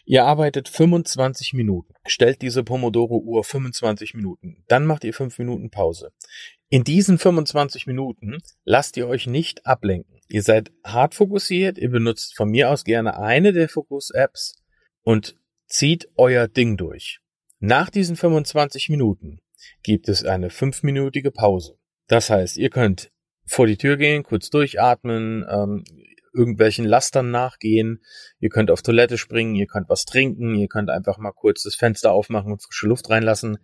Ihr 0.06 0.24
arbeitet 0.24 0.68
25 0.68 1.54
Minuten. 1.54 1.92
Stellt 2.06 2.40
diese 2.40 2.62
Pomodoro-Uhr 2.62 3.42
25 3.42 4.14
Minuten. 4.14 4.64
Dann 4.68 4.86
macht 4.86 5.04
ihr 5.04 5.14
5 5.14 5.38
Minuten 5.38 5.70
Pause. 5.70 6.12
In 6.68 6.84
diesen 6.84 7.18
25 7.18 7.86
Minuten 7.86 8.38
lasst 8.64 8.96
ihr 8.96 9.08
euch 9.08 9.26
nicht 9.26 9.66
ablenken. 9.66 10.13
Ihr 10.28 10.42
seid 10.42 10.72
hart 10.84 11.14
fokussiert. 11.14 11.78
Ihr 11.78 11.90
benutzt 11.90 12.36
von 12.36 12.50
mir 12.50 12.70
aus 12.70 12.84
gerne 12.84 13.18
eine 13.18 13.52
der 13.52 13.68
Fokus-Apps 13.68 14.62
und 15.02 15.36
zieht 15.66 16.08
euer 16.16 16.48
Ding 16.48 16.76
durch. 16.76 17.20
Nach 17.60 17.90
diesen 17.90 18.16
25 18.16 18.88
Minuten 18.88 19.40
gibt 19.82 20.08
es 20.08 20.24
eine 20.24 20.50
fünfminütige 20.50 21.30
Pause. 21.30 21.78
Das 22.08 22.30
heißt, 22.30 22.56
ihr 22.58 22.70
könnt 22.70 23.10
vor 23.46 23.66
die 23.66 23.76
Tür 23.76 23.96
gehen, 23.96 24.22
kurz 24.22 24.50
durchatmen, 24.50 25.44
ähm, 25.48 25.84
irgendwelchen 26.34 26.84
Lastern 26.84 27.30
nachgehen, 27.30 28.02
ihr 28.40 28.48
könnt 28.48 28.70
auf 28.70 28.82
Toilette 28.82 29.18
springen, 29.18 29.54
ihr 29.54 29.66
könnt 29.66 29.88
was 29.88 30.04
trinken, 30.04 30.54
ihr 30.56 30.68
könnt 30.68 30.90
einfach 30.90 31.18
mal 31.18 31.32
kurz 31.32 31.62
das 31.62 31.76
Fenster 31.76 32.12
aufmachen 32.12 32.52
und 32.52 32.62
frische 32.62 32.86
Luft 32.86 33.08
reinlassen 33.08 33.58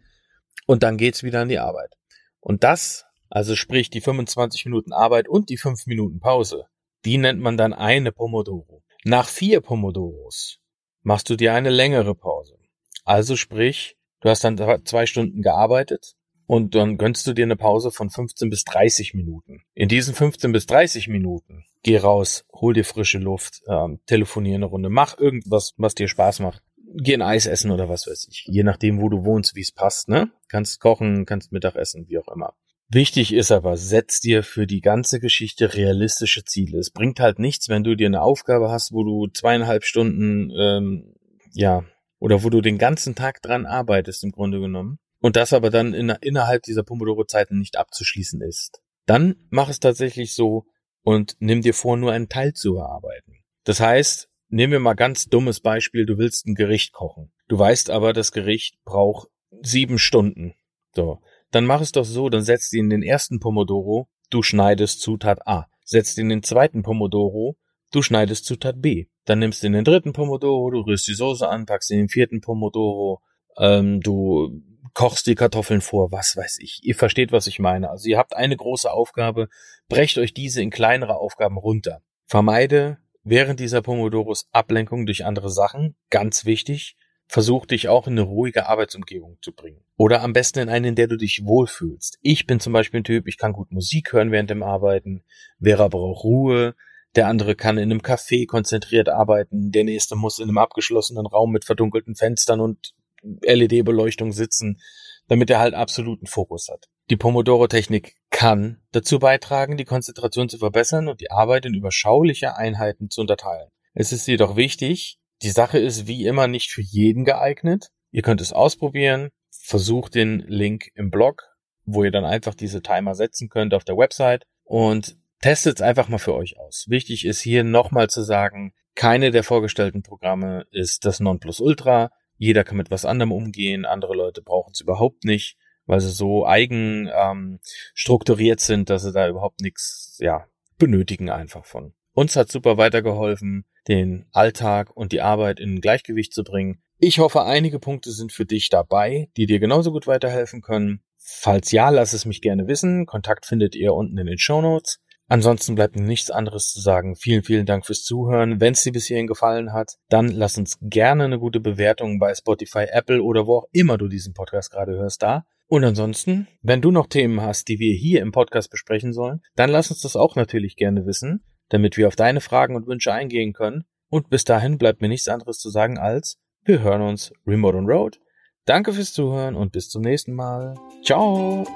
und 0.67 0.83
dann 0.83 0.97
geht's 0.97 1.23
wieder 1.23 1.41
an 1.41 1.49
die 1.49 1.59
Arbeit. 1.59 1.95
Und 2.39 2.63
das, 2.65 3.07
also 3.31 3.57
sprich 3.57 3.89
die 3.91 4.01
25 4.01 4.67
Minuten 4.67 4.93
Arbeit 4.93 5.29
und 5.29 5.49
die 5.49 5.57
5 5.57 5.87
Minuten 5.87 6.21
Pause, 6.21 6.67
die 7.05 7.17
nennt 7.17 7.41
man 7.41 7.57
dann 7.57 7.73
eine 7.73 8.13
Pomodoro. 8.13 8.83
Nach 9.05 9.29
vier 9.29 9.63
Pomodoros 9.63 10.59
machst 11.03 11.31
du 11.31 11.37
dir 11.37 11.55
eine 11.55 11.71
längere 11.71 12.15
Pause. 12.15 12.59
Also 13.05 13.37
sprich, 13.37 13.97
du 14.21 14.29
hast 14.29 14.45
dann 14.45 14.59
zwei 14.85 15.07
Stunden 15.07 15.41
gearbeitet 15.41 16.17
und 16.47 16.75
dann 16.75 16.99
gönnst 16.99 17.27
du 17.27 17.33
dir 17.33 17.45
eine 17.45 17.57
Pause 17.57 17.91
von 17.91 18.11
15 18.11 18.51
bis 18.51 18.65
30 18.65 19.15
Minuten. 19.15 19.63
In 19.75 19.89
diesen 19.89 20.15
15 20.15 20.53
bis 20.53 20.67
30 20.67 21.09
Minuten 21.09 21.65
geh 21.83 21.97
raus, 21.97 22.45
hol 22.53 22.75
dir 22.75 22.85
frische 22.85 23.19
Luft, 23.19 23.63
ähm, 23.69 24.01
telefonier 24.07 24.57
eine 24.57 24.67
Runde, 24.67 24.91
mach 24.91 25.17
irgendwas, 25.17 25.73
was 25.77 25.95
dir 25.95 26.09
Spaß 26.09 26.41
macht. 26.41 26.63
Geh 26.97 27.15
ein 27.15 27.23
Eis 27.23 27.47
essen 27.47 27.71
oder 27.71 27.89
was 27.89 28.09
weiß 28.09 28.27
ich. 28.29 28.45
Je 28.47 28.65
nachdem, 28.65 29.01
wo 29.01 29.09
du 29.09 29.25
wohnst, 29.25 29.55
wie 29.55 29.61
es 29.61 29.71
passt, 29.71 30.09
ne? 30.09 30.31
Kannst 30.49 30.81
kochen, 30.81 31.25
kannst 31.25 31.53
Mittag 31.53 31.77
essen, 31.77 32.09
wie 32.09 32.19
auch 32.19 32.27
immer. 32.27 32.53
Wichtig 32.93 33.33
ist 33.33 33.53
aber, 33.53 33.77
setz 33.77 34.19
dir 34.21 34.43
für 34.43 34.67
die 34.67 34.81
ganze 34.81 35.21
Geschichte 35.21 35.75
realistische 35.75 36.45
Ziele. 36.45 36.79
Es 36.79 36.91
bringt 36.91 37.21
halt 37.21 37.39
nichts, 37.39 37.69
wenn 37.69 37.85
du 37.85 37.95
dir 37.95 38.09
eine 38.09 38.21
Aufgabe 38.21 38.69
hast, 38.71 38.93
wo 38.93 39.05
du 39.05 39.29
zweieinhalb 39.29 39.85
Stunden 39.85 40.51
ähm, 40.51 41.15
ja 41.53 41.85
oder 42.19 42.43
wo 42.43 42.51
du 42.51 42.61
den 42.61 42.79
ganzen 42.79 43.15
Tag 43.15 43.43
dran 43.43 43.65
arbeitest 43.65 44.25
im 44.25 44.33
Grunde 44.33 44.59
genommen 44.59 44.99
und 45.21 45.37
das 45.37 45.53
aber 45.53 45.71
dann 45.71 45.95
in, 45.95 46.09
innerhalb 46.21 46.65
dieser 46.65 46.83
Pomodoro-Zeiten 46.83 47.57
nicht 47.59 47.77
abzuschließen 47.77 48.43
ist. 48.43 48.83
Dann 49.07 49.37
mach 49.51 49.69
es 49.69 49.79
tatsächlich 49.79 50.35
so 50.35 50.67
und 51.03 51.37
nimm 51.39 51.63
dir 51.63 51.75
vor, 51.75 51.97
nur 51.97 52.11
einen 52.11 52.29
Teil 52.29 52.55
zu 52.55 52.75
bearbeiten. 52.75 53.37
Das 53.63 53.79
heißt, 53.79 54.29
nehmen 54.49 54.73
wir 54.73 54.81
mal 54.81 54.95
ganz 54.95 55.27
dummes 55.27 55.61
Beispiel, 55.61 56.07
du 56.07 56.19
willst 56.19 56.47
ein 56.47 56.57
Gericht 56.57 56.93
kochen. 56.93 57.33
Du 57.47 57.57
weißt 57.57 57.91
aber, 57.91 58.13
das 58.13 58.33
Gericht 58.33 58.83
braucht 58.85 59.29
sieben 59.63 59.99
Stunden. 59.99 60.55
So. 60.95 61.21
Dann 61.51 61.67
mach 61.67 61.81
es 61.81 61.93
doch 61.93 62.05
so, 62.05 62.29
dann 62.29 62.43
setzt 62.43 62.73
ihn 62.73 62.85
in 62.85 62.91
den 62.91 63.03
ersten 63.03 63.41
Pomodoro, 63.41 64.09
du 64.31 64.43
schneidest 64.43 65.01
Zutat 65.01 65.47
A. 65.47 65.67
Setzt 65.85 66.19
ihn 66.19 66.25
in 66.25 66.29
den 66.29 66.43
zweiten 66.43 66.83
Pomodoro, 66.83 67.57
du 67.93 68.03
schneidest 68.03 68.45
Zutat 68.45 68.81
B. 68.81 69.07
Dann 69.25 69.41
nimmst 69.41 69.63
du 69.63 69.71
den 69.71 69.85
dritten 69.85 70.13
Pomodoro, 70.13 70.71
du 70.71 70.81
rührst 70.81 71.09
die 71.09 71.15
Soße 71.15 71.49
an, 71.49 71.67
packst 71.67 71.91
in 71.91 71.99
den 71.99 72.09
vierten 72.09 72.41
Pomodoro, 72.41 73.21
ähm, 73.59 74.01
du 74.01 74.63
kochst 74.95 75.27
die 75.27 75.35
Kartoffeln 75.35 75.81
vor, 75.81 76.13
was 76.13 76.37
weiß 76.37 76.59
ich. 76.61 76.81
Ihr 76.83 76.95
versteht, 76.95 77.33
was 77.33 77.47
ich 77.47 77.59
meine. 77.59 77.91
Also 77.91 78.09
ihr 78.09 78.19
habt 78.19 78.37
eine 78.37 78.57
große 78.57 78.91
Aufgabe, 78.91 79.49
brecht 79.89 80.19
euch 80.19 80.35
diese 80.35 80.63
in 80.63 80.71
kleinere 80.71 81.17
Aufgaben 81.17 81.59
runter. 81.59 82.03
Vermeide 82.27 82.99
während 83.23 83.61
dieser 83.61 83.83
Pomodoros 83.83 84.49
Ablenkung 84.53 85.07
durch 85.07 85.25
andere 85.25 85.51
Sachen, 85.51 85.97
ganz 86.11 86.45
wichtig. 86.45 86.97
Versuch 87.31 87.65
dich 87.65 87.87
auch 87.87 88.09
in 88.09 88.15
eine 88.15 88.23
ruhige 88.23 88.67
Arbeitsumgebung 88.67 89.39
zu 89.41 89.53
bringen. 89.53 89.85
Oder 89.97 90.23
am 90.23 90.33
besten 90.33 90.59
in 90.59 90.69
eine, 90.69 90.89
in 90.89 90.97
der 90.97 91.07
du 91.07 91.17
dich 91.17 91.45
wohlfühlst. 91.45 92.19
Ich 92.23 92.45
bin 92.45 92.59
zum 92.59 92.73
Beispiel 92.73 92.99
ein 92.99 93.05
Typ, 93.05 93.29
ich 93.29 93.39
kann 93.39 93.53
gut 93.53 93.71
Musik 93.71 94.13
hören 94.13 94.33
während 94.33 94.51
dem 94.51 94.65
Arbeiten. 94.65 95.23
Vera 95.63 95.87
braucht 95.87 96.25
Ruhe. 96.25 96.75
Der 97.15 97.29
andere 97.29 97.55
kann 97.55 97.79
in 97.79 97.93
einem 97.93 98.01
Café 98.01 98.49
konzentriert 98.49 99.09
arbeiten. 99.09 99.71
Der 99.71 99.85
nächste 99.85 100.17
muss 100.17 100.41
in 100.41 100.49
einem 100.49 100.59
abgeschlossenen 100.59 101.25
Raum 101.25 101.53
mit 101.53 101.65
verdunkelten 101.65 102.17
Fenstern 102.17 102.61
und 102.61 102.95
LED-Beleuchtung 103.23 104.33
sitzen, 104.33 104.81
damit 105.29 105.51
er 105.51 105.61
halt 105.61 105.75
absoluten 105.75 106.27
Fokus 106.27 106.67
hat. 106.69 106.89
Die 107.11 107.17
Pomodoro-Technik 107.17 108.17
kann 108.31 108.83
dazu 108.91 109.21
beitragen, 109.21 109.77
die 109.77 109.85
Konzentration 109.85 110.49
zu 110.49 110.59
verbessern 110.59 111.07
und 111.07 111.21
die 111.21 111.31
Arbeit 111.31 111.65
in 111.65 111.75
überschauliche 111.75 112.57
Einheiten 112.57 113.09
zu 113.09 113.21
unterteilen. 113.21 113.69
Es 113.95 114.11
ist 114.11 114.27
jedoch 114.27 114.57
wichtig, 114.57 115.20
die 115.43 115.51
Sache 115.51 115.79
ist 115.79 116.07
wie 116.07 116.27
immer 116.27 116.49
nicht 116.49 116.71
für 116.71 116.83
jeden 116.83 117.25
geeignet. 117.25 117.89
Ihr 118.11 118.23
könnt 118.23 118.41
es 118.41 118.53
ausprobieren. 118.53 119.31
Versucht 119.51 120.15
den 120.15 120.41
Link 120.41 120.91
im 120.95 121.11
Blog, 121.11 121.45
wo 121.85 122.05
ihr 122.05 122.11
dann 122.11 122.25
einfach 122.25 122.55
diese 122.55 122.83
Timer 122.83 123.15
setzen 123.15 123.49
könnt 123.49 123.75
auf 123.75 123.85
der 123.85 123.97
Website 123.97 124.45
und 124.65 125.17
testet 125.41 125.77
es 125.77 125.83
einfach 125.83 126.09
mal 126.09 126.19
für 126.19 126.35
euch 126.35 126.59
aus. 126.59 126.87
Wichtig 126.89 127.25
ist 127.25 127.41
hier 127.41 127.65
nochmal 127.65 128.09
zu 128.09 128.23
sagen, 128.23 128.75
keine 128.95 129.31
der 129.31 129.45
vorgestellten 129.45 130.03
Programme 130.03 130.67
ist 130.71 131.05
das 131.05 131.21
Nonplusultra. 131.21 132.11
Jeder 132.37 132.65
kann 132.65 132.77
mit 132.77 132.91
was 132.91 133.05
anderem 133.05 133.33
umgehen. 133.33 133.85
Andere 133.85 134.15
Leute 134.15 134.43
brauchen 134.43 134.73
es 134.73 134.81
überhaupt 134.81 135.25
nicht, 135.25 135.57
weil 135.87 136.01
sie 136.01 136.11
so 136.11 136.47
eigen 136.47 137.09
ähm, 137.15 137.61
strukturiert 137.95 138.61
sind, 138.61 138.91
dass 138.91 139.03
sie 139.03 139.13
da 139.13 139.29
überhaupt 139.29 139.61
nichts 139.61 140.19
ja, 140.21 140.47
benötigen 140.79 141.31
einfach 141.31 141.65
von. 141.65 141.95
Uns 142.13 142.37
hat 142.37 142.51
super 142.51 142.77
weitergeholfen, 142.77 143.65
den 143.89 144.27
Alltag 144.33 144.91
und 144.95 145.13
die 145.13 145.21
Arbeit 145.21 145.61
in 145.61 145.81
Gleichgewicht 145.81 146.33
zu 146.33 146.45
bringen. 146.45 146.83
Ich 146.99 147.19
hoffe, 147.19 147.45
einige 147.45 147.79
Punkte 147.79 148.11
sind 148.11 148.33
für 148.33 148.45
dich 148.45 148.69
dabei, 148.69 149.31
die 149.37 149.47
dir 149.47 149.59
genauso 149.59 149.91
gut 149.91 150.07
weiterhelfen 150.07 150.61
können. 150.61 151.03
Falls 151.17 151.73
ja, 151.73 151.89
lass 151.89 152.13
es 152.13 152.27
mich 152.27 152.43
gerne 152.43 152.67
wissen. 152.67 153.07
Kontakt 153.07 153.47
findet 153.47 153.75
ihr 153.75 153.95
unten 153.95 154.19
in 154.19 154.27
den 154.27 154.39
Show 154.39 154.61
Notes. 154.61 154.99
Ansonsten 155.29 155.77
bleibt 155.77 155.95
mir 155.95 156.03
nichts 156.03 156.31
anderes 156.31 156.73
zu 156.73 156.81
sagen. 156.81 157.15
Vielen, 157.15 157.45
vielen 157.45 157.65
Dank 157.65 157.87
fürs 157.87 158.03
Zuhören. 158.03 158.61
Wenn 158.61 158.73
es 158.73 158.83
dir 158.83 158.91
bis 158.91 159.07
hierhin 159.07 159.29
gefallen 159.29 159.73
hat, 159.73 159.95
dann 160.09 160.29
lass 160.29 160.59
uns 160.59 160.77
gerne 160.83 161.25
eine 161.25 161.39
gute 161.39 161.61
Bewertung 161.61 162.19
bei 162.19 162.35
Spotify, 162.35 162.87
Apple 162.91 163.23
oder 163.23 163.47
wo 163.47 163.59
auch 163.59 163.69
immer 163.71 163.97
du 163.97 164.09
diesen 164.09 164.35
Podcast 164.35 164.73
gerade 164.73 164.93
hörst 164.93 165.23
da. 165.23 165.45
Und 165.69 165.85
ansonsten, 165.85 166.49
wenn 166.63 166.81
du 166.83 166.91
noch 166.91 167.07
Themen 167.07 167.41
hast, 167.43 167.69
die 167.69 167.79
wir 167.79 167.95
hier 167.95 168.23
im 168.23 168.33
Podcast 168.33 168.71
besprechen 168.71 169.13
sollen, 169.13 169.41
dann 169.55 169.71
lass 169.71 169.93
uns 169.93 170.01
das 170.01 170.17
auch 170.17 170.35
natürlich 170.35 170.75
gerne 170.75 171.07
wissen, 171.07 171.45
damit 171.71 171.97
wir 171.97 172.07
auf 172.07 172.17
deine 172.17 172.41
Fragen 172.41 172.77
und 172.77 172.87
Wünsche 172.87 173.13
eingehen 173.13 173.55
können. 173.55 173.85
Und 174.11 174.29
bis 174.29 174.45
dahin 174.45 174.79
bleibt 174.79 175.01
mir 175.01 175.09
nichts 175.09 175.29
anderes 175.29 175.59
zu 175.59 175.71
sagen 175.71 175.99
als 175.99 176.39
wir 176.65 176.83
hören 176.83 177.01
uns 177.01 177.33
Remote 177.47 177.79
on 177.79 177.87
Road. 177.87 178.21
Danke 178.67 178.93
fürs 178.93 179.15
Zuhören 179.15 179.57
und 179.57 179.73
bis 179.73 179.89
zum 179.89 180.03
nächsten 180.03 180.35
Mal. 180.35 180.75
Ciao! 181.03 181.67